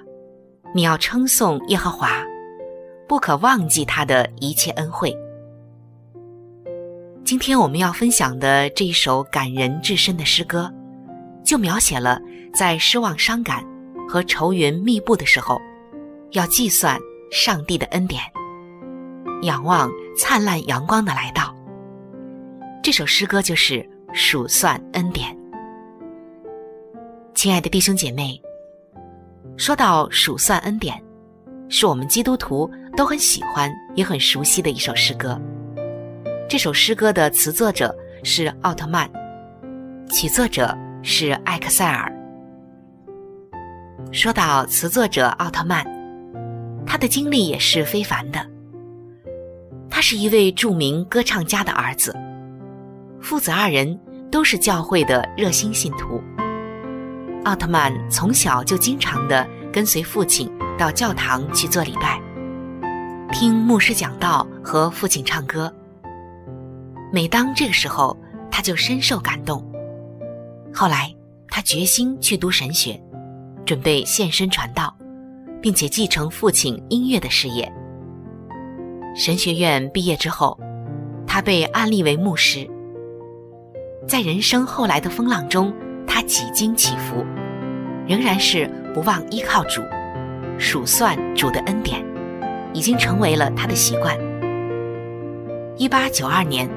[0.73, 2.23] 你要称颂耶和华，
[3.09, 5.13] 不可忘记他的一切恩惠。”
[7.27, 10.73] 今天我们要分享的这一首感人至深的诗歌，
[11.45, 12.21] 就描写了
[12.55, 13.65] 在失望、伤感
[14.09, 15.61] 和愁云密布的时候，
[16.31, 16.97] 要计算
[17.33, 18.23] 上帝的恩典，
[19.43, 21.58] 仰望灿烂阳光的来到。
[22.83, 25.37] 这首诗歌就是数算恩典。
[27.35, 28.41] 亲爱的弟兄姐妹，
[29.57, 31.01] 说到数算恩典，
[31.69, 35.39] 是我们基督徒都很喜欢也很熟悉的一首诗歌。
[36.49, 39.11] 这首诗歌的词作者是奥特曼，
[40.11, 42.11] 曲作者是艾克塞尔。
[44.13, 45.85] 说到词作者奥特曼，
[46.87, 48.41] 他的经历也是非凡的。
[49.91, 52.17] 他是一位著名歌唱家的儿子，
[53.21, 53.99] 父子二人
[54.31, 56.23] 都是教会的热心信徒。
[57.45, 62.21] 奥特曼从小就经常的跟随父亲到教堂去做礼拜，
[63.33, 65.73] 听牧师讲道和父亲唱歌。
[67.13, 68.17] 每当这个时候，
[68.51, 69.65] 他就深受感动。
[70.73, 71.15] 后来，
[71.49, 73.01] 他决心去读神学，
[73.65, 74.95] 准备献身传道，
[75.61, 77.71] 并且继承父亲音乐的事业。
[79.17, 80.59] 神学院毕业之后，
[81.27, 82.69] 他被安立为牧师。
[84.09, 85.71] 在人生后来的风浪中，
[86.07, 87.27] 他几经起伏，
[88.07, 89.83] 仍然是不忘依靠主，
[90.59, 92.03] 数算主的恩典，
[92.73, 94.17] 已经成为了他的习惯。
[95.77, 96.69] 一八九二年。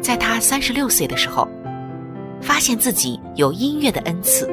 [0.00, 1.48] 在他三十六岁的时候，
[2.40, 4.48] 发现自己有音乐的恩赐，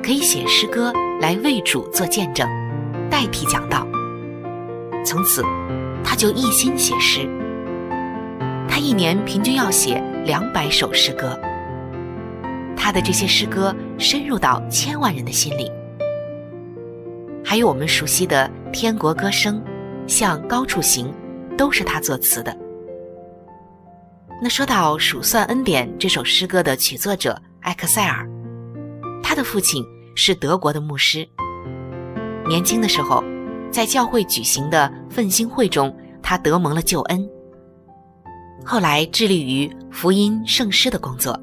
[0.00, 2.48] 可以写诗歌来为主做见证，
[3.10, 3.84] 代替讲道。
[5.04, 5.42] 从此，
[6.04, 7.28] 他就一心写诗。
[8.70, 11.36] 他一年平均要写两百首诗歌。
[12.76, 15.70] 他的这些诗歌深入到千万人的心里。
[17.44, 19.60] 还有我们熟悉的《天国歌声》，
[20.06, 21.12] 向高处行，
[21.58, 22.56] 都是他作词的。
[24.40, 28.24] 那说到《数算恩典》这首诗歌的曲作者艾克塞尔，
[29.20, 31.28] 他的父亲是德国的牧师。
[32.48, 33.24] 年轻的时候，
[33.72, 35.92] 在教会举行的奋兴会中，
[36.22, 37.28] 他得蒙了救恩。
[38.64, 41.38] 后来致力于福音圣诗的工作，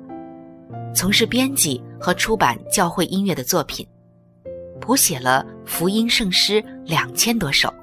[0.95, 3.87] 从事编辑和出版教会音乐的作品，
[4.79, 7.73] 谱写了福音圣诗两千多首，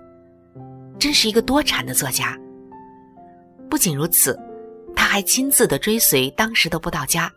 [0.98, 2.38] 真是一个多产的作家。
[3.68, 4.38] 不仅如此。
[4.96, 7.30] 他还亲自的追随当时的布道家，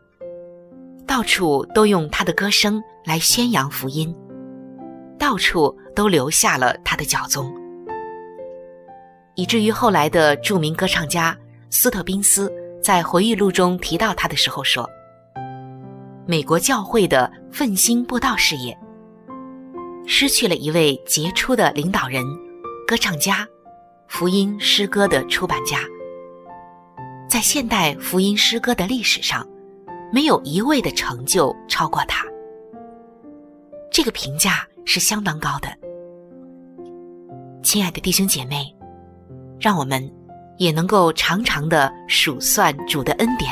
[1.08, 4.16] 到处都用他的歌声来宣扬福音，
[5.18, 7.52] 到处都留下了他的脚踪，
[9.34, 11.36] 以至于后来的著名歌唱家
[11.70, 12.52] 斯特宾斯
[12.82, 14.90] 在回忆录中提到他的时候说
[16.26, 18.78] ：“美国教会的奋兴布道事业，
[20.06, 22.26] 失去了一位杰出的领导人、
[22.88, 23.46] 歌唱家、
[24.08, 25.80] 福音诗歌的出版家。”
[27.30, 29.46] 在现代福音诗歌的历史上，
[30.14, 32.26] 没有一位的成就超过他。
[33.92, 35.68] 这个评价是相当高的。
[37.62, 38.74] 亲爱的弟兄姐妹，
[39.60, 40.10] 让我们
[40.58, 43.52] 也能够常常的数算主的恩典，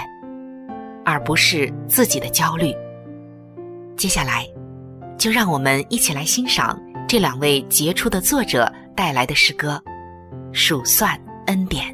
[1.06, 2.74] 而不是自己的焦虑。
[3.96, 4.48] 接下来，
[5.18, 9.82] 就让我们一起来欣赏这两位杰出的作者带来的诗歌
[10.54, 11.86] 《数算恩典》。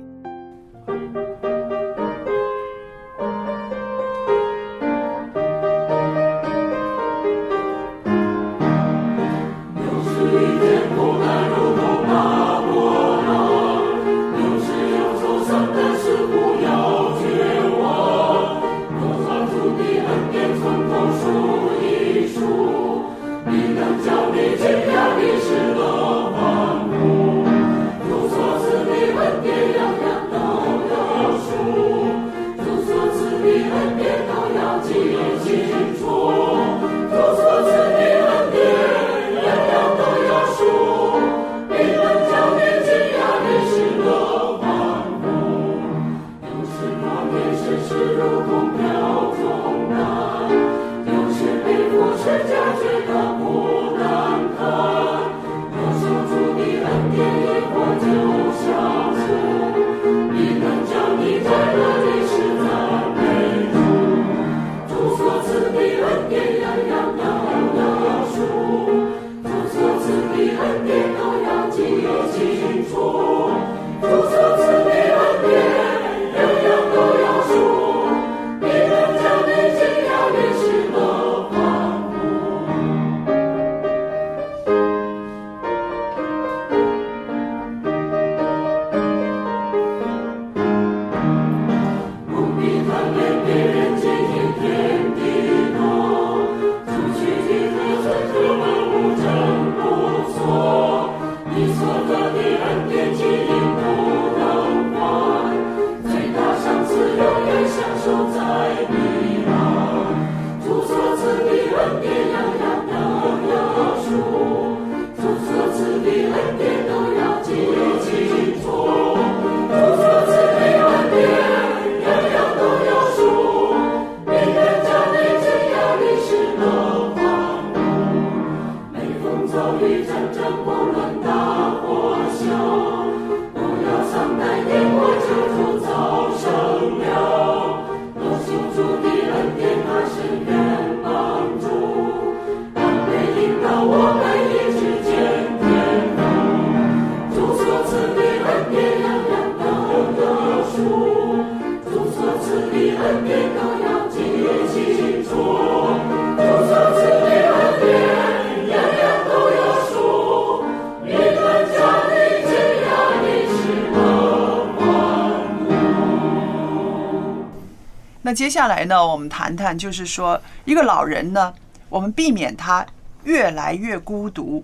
[168.32, 171.54] 那接下来呢，我们谈谈，就是说一个老人呢，
[171.90, 172.86] 我们避免他
[173.26, 174.64] 越来越孤独，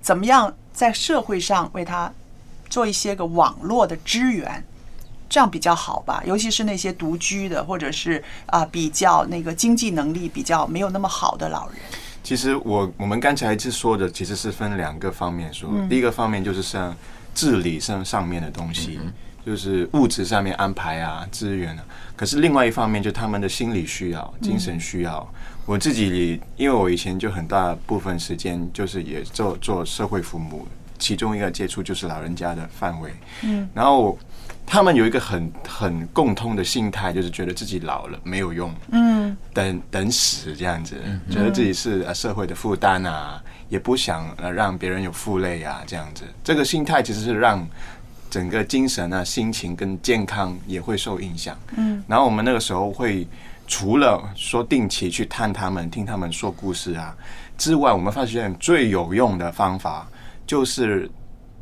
[0.00, 2.12] 怎么样在社会上为他
[2.70, 4.62] 做一些个网络的支援，
[5.28, 6.22] 这样比较好吧？
[6.24, 11.76] 尤其是那些独居的，或者是啊比较那个经济能力比较没有那么好的老人。
[12.22, 15.68] 其实我我们刚才是说的，其实是分两个方面说。
[15.72, 16.94] 嗯第一个方面就是像
[17.34, 19.00] 治理上上面的东西，
[19.44, 21.84] 就是物质上面安排啊、资源啊。
[22.16, 25.26] 可是另外一方面，就他们的心理需要、精神需要。
[25.64, 30.66] 我自己因为我以前就很大部分时间就是也做做社会服务，
[30.98, 33.12] 其中一个接触就是老人家的范围。
[33.42, 34.18] 嗯然后
[34.66, 40.96] 他们有一个很很共通的心态，就是觉得自己老了没有用，嗯等等死这样子，
[41.30, 46.24] 觉得自己是呃社会的负担啊，也不想呃让别人有负累啊，这样子。
[46.42, 47.66] 这个心态其实是让
[48.30, 51.56] 整个精神啊、心情跟健康也会受影响。
[51.76, 53.26] 嗯然后我们那个时候会
[53.66, 57.16] 除了说定期去探他们、听他们说故事啊
[57.56, 60.08] 之外，我们发现最有用的方法
[60.46, 61.10] 就是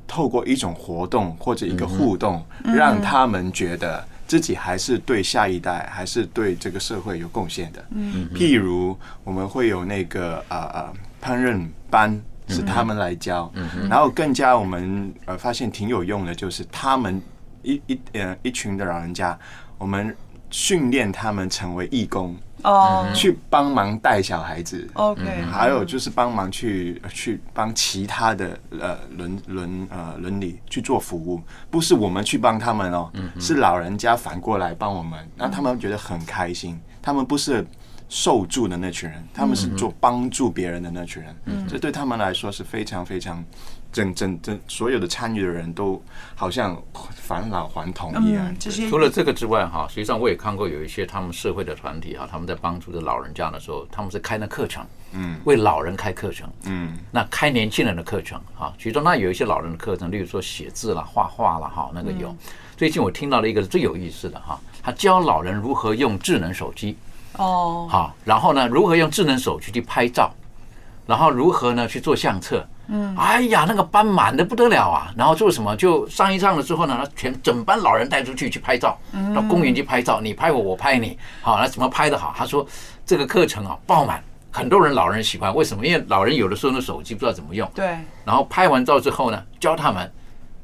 [0.07, 7.85] 透过一种活动或者一个互动，嗯让他们觉得自己还是对下一代还是对这个社会有贡献的。
[7.91, 10.93] 嗯譬如我们会有那个呃呃
[11.23, 12.23] 烹饪班。
[12.49, 13.53] 是他们来教，
[13.89, 17.21] 然后更加我们呃发现挺有用的，就是他们
[17.63, 19.39] 一一呃一群的老人家，
[19.79, 20.17] 我们
[20.51, 23.05] 训练他们成为义工，哦。
[23.13, 24.89] 去帮忙带小孩子。
[24.95, 36.79] ，OK，还有就是帮忙去去帮其他的呃伦伦呃伦理去做服务，不是我们去帮他们哦，是老人家反过来帮我们，让他们觉得很开心。
[37.03, 37.67] 他们不是
[38.09, 41.37] 受助的那群人，他们是做帮助别人的那群人，
[41.69, 43.45] 这对他们来说是非常非常
[43.93, 46.01] 整整整所有的参与的人都
[46.35, 46.81] 好像
[47.15, 48.49] 返老还童一样。
[48.49, 48.57] 嗯，。
[48.61, 55.41] 这些除了这个之外，哈，实际上我也看过有一些他们社会的团体哈，他们在帮助这老人家的时候，他们是开那课程，嗯。
[55.45, 56.97] 为老人开课程，嗯。
[57.11, 62.35] 那开年轻人的课程哈，其中那有一些老人的课程，例如说写字啦、画画啦，哈，那个有。
[62.77, 66.95] 最近我听到了一个最有意思的哈，他教老人如何用智能手机，
[67.39, 70.31] 哦，好，然后呢，如何用智能手机去拍照，
[71.07, 72.67] 然后如何呢去做相册。
[72.89, 75.13] 嗯，哎呀，那个班满的不得了啊！
[75.17, 75.75] 然后做什么？
[75.75, 78.97] 就上一上了之后呢，他全整班老人带出去去拍照，
[79.35, 81.19] 到公园去拍照，你拍我，我拍你。
[81.43, 82.33] 好，那怎么拍的好？
[82.37, 82.65] 他说
[83.05, 84.23] 这个课程啊爆满，
[84.53, 85.53] 很多人老人喜欢。
[85.53, 85.85] 为什么？
[85.85, 90.09] 因为老人有的时候那手机不知道怎么用，对，然后拍完照之后呢，教他们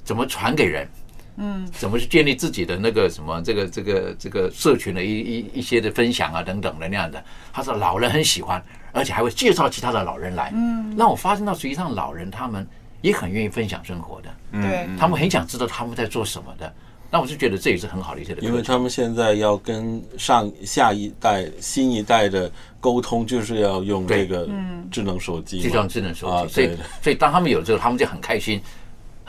[0.05, 0.89] 怎么传给人，
[1.37, 7.23] 嗯，怎么去建立自己的那个什么这个这个这个社群的一一一些的分享啊等等的那样的。
[7.53, 8.63] 他说老人很喜欢，
[8.93, 12.67] 而且还会介绍其他的老人来，嗯，让我发现到实际上老人他们
[13.01, 16.73] 也很愿意分享生活的，对，他们很想知道他们在做什么的。
[17.15, 24.49] 那我就觉得这也是很好的一些的，因为他们现在要跟上下一代、新一代的沟通，就是要用这个
[24.91, 26.71] 智能手机嘛，就像智能手啊机，所以
[27.03, 28.59] 所以当他们有这个，他们就很开心，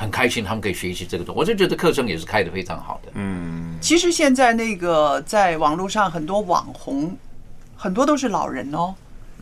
[0.04, 1.40] 很开心，他们可以学习这个东西。
[1.40, 3.12] 我就觉得课程也是开的非常好的。
[3.16, 7.18] 嗯，其实现在那个在网络上很多网红，
[7.76, 8.94] 很多都是老人哦。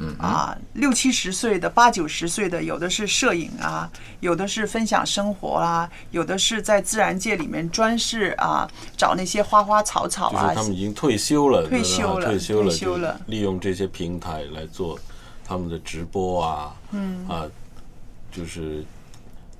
[0.03, 3.88] 嗯啊，六七十岁的、八九十岁的，有的是摄影啊，
[4.20, 10.64] 有的是分享生活啊，有的是在自然界里面专是啊找那些花花草草啊就是他。
[10.64, 14.97] 们已经退休了，退休了退休了，退休了利用这些平台来做
[15.45, 17.43] 他们的直播啊，嗯啊，
[18.32, 18.84] 就是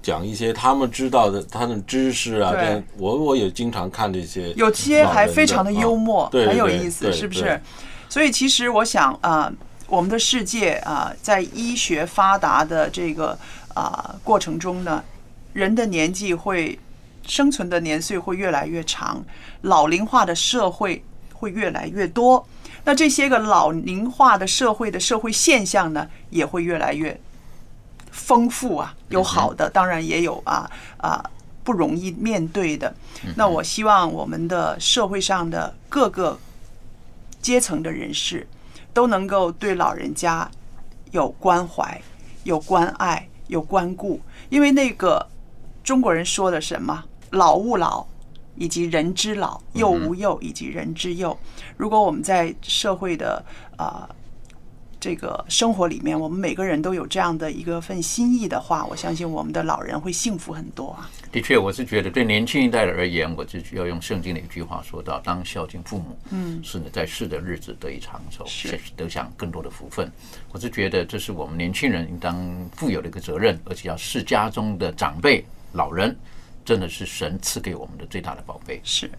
[0.02, 2.52] 讲一些他们知道的他们知识啊。
[2.52, 7.62] 对跟我我也经常看这些，有些还非常的幽默，啊对对很有意思，是不是？
[8.10, 9.52] 所以其实我想啊、
[9.88, 13.38] 我们的世界啊、在医学发达的这个
[13.74, 15.04] 啊、过程中呢，
[15.54, 16.78] 人的年纪会
[17.26, 19.24] 生存的年岁会越来越长，
[19.62, 22.46] 老龄化的社会会越来越多。
[22.84, 27.18] 那这些个老龄化的社会的社会现象呢，也会越来越
[28.12, 31.24] 丰富啊，有好的，当然也有啊啊
[31.64, 32.94] 不容易面对的。
[33.36, 36.38] 那我希望我们的社会上的各个
[37.42, 38.48] 阶层的人士
[38.94, 40.50] 都能够对老人家
[41.12, 42.02] 有关怀、
[42.44, 45.26] 有关爱、有关顾，因为那个
[45.84, 48.06] 中国人说的什么“老吾老”。
[48.58, 51.36] 以及人之老，幼吾幼，以及人之幼。
[51.78, 53.44] 如果我们在社会的
[53.78, 54.16] 啊、呃
[55.02, 61.10] 这个生活里面，我们每个人都有这样的一个份心意的话，我相信我们的老人会幸福很多啊。
[61.32, 70.12] 的确，我是觉得对年轻一代而言，我就要用圣经的一句话说到：“当孝敬父母，嗯，是你，在世的日子得以长寿，是得享更多的福分。”
[70.54, 72.40] 我是觉得这是我们年轻人应当
[72.76, 75.44] 负有的一个责任，而且要视家中的长辈、
[75.74, 76.16] 老人，
[76.64, 78.80] 真的是神赐给我们的最大的宝贝。
[78.84, 79.10] 是。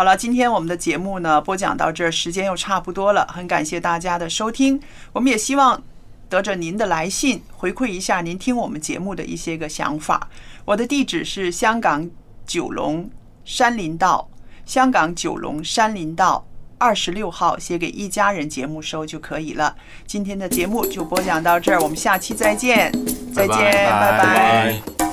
[0.00, 4.80] 好了，今天我们的节目呢播讲到这儿，时间又差不多了，很感谢大家的收听。
[5.12, 5.82] 我们也希望
[6.26, 10.30] 得着您的来信，回馈一下您听我们节目的一些个想法。
[10.64, 12.08] 我的地址是香港
[12.46, 13.10] 九龙
[13.44, 14.26] 山林道，
[14.64, 16.46] 香港九龙山林道
[16.78, 19.76] 二十六号，写给一家人节目收就可以了。
[20.06, 22.90] 今天的节目就播讲到这儿，我们下期再见，
[23.34, 25.09] 再见，拜拜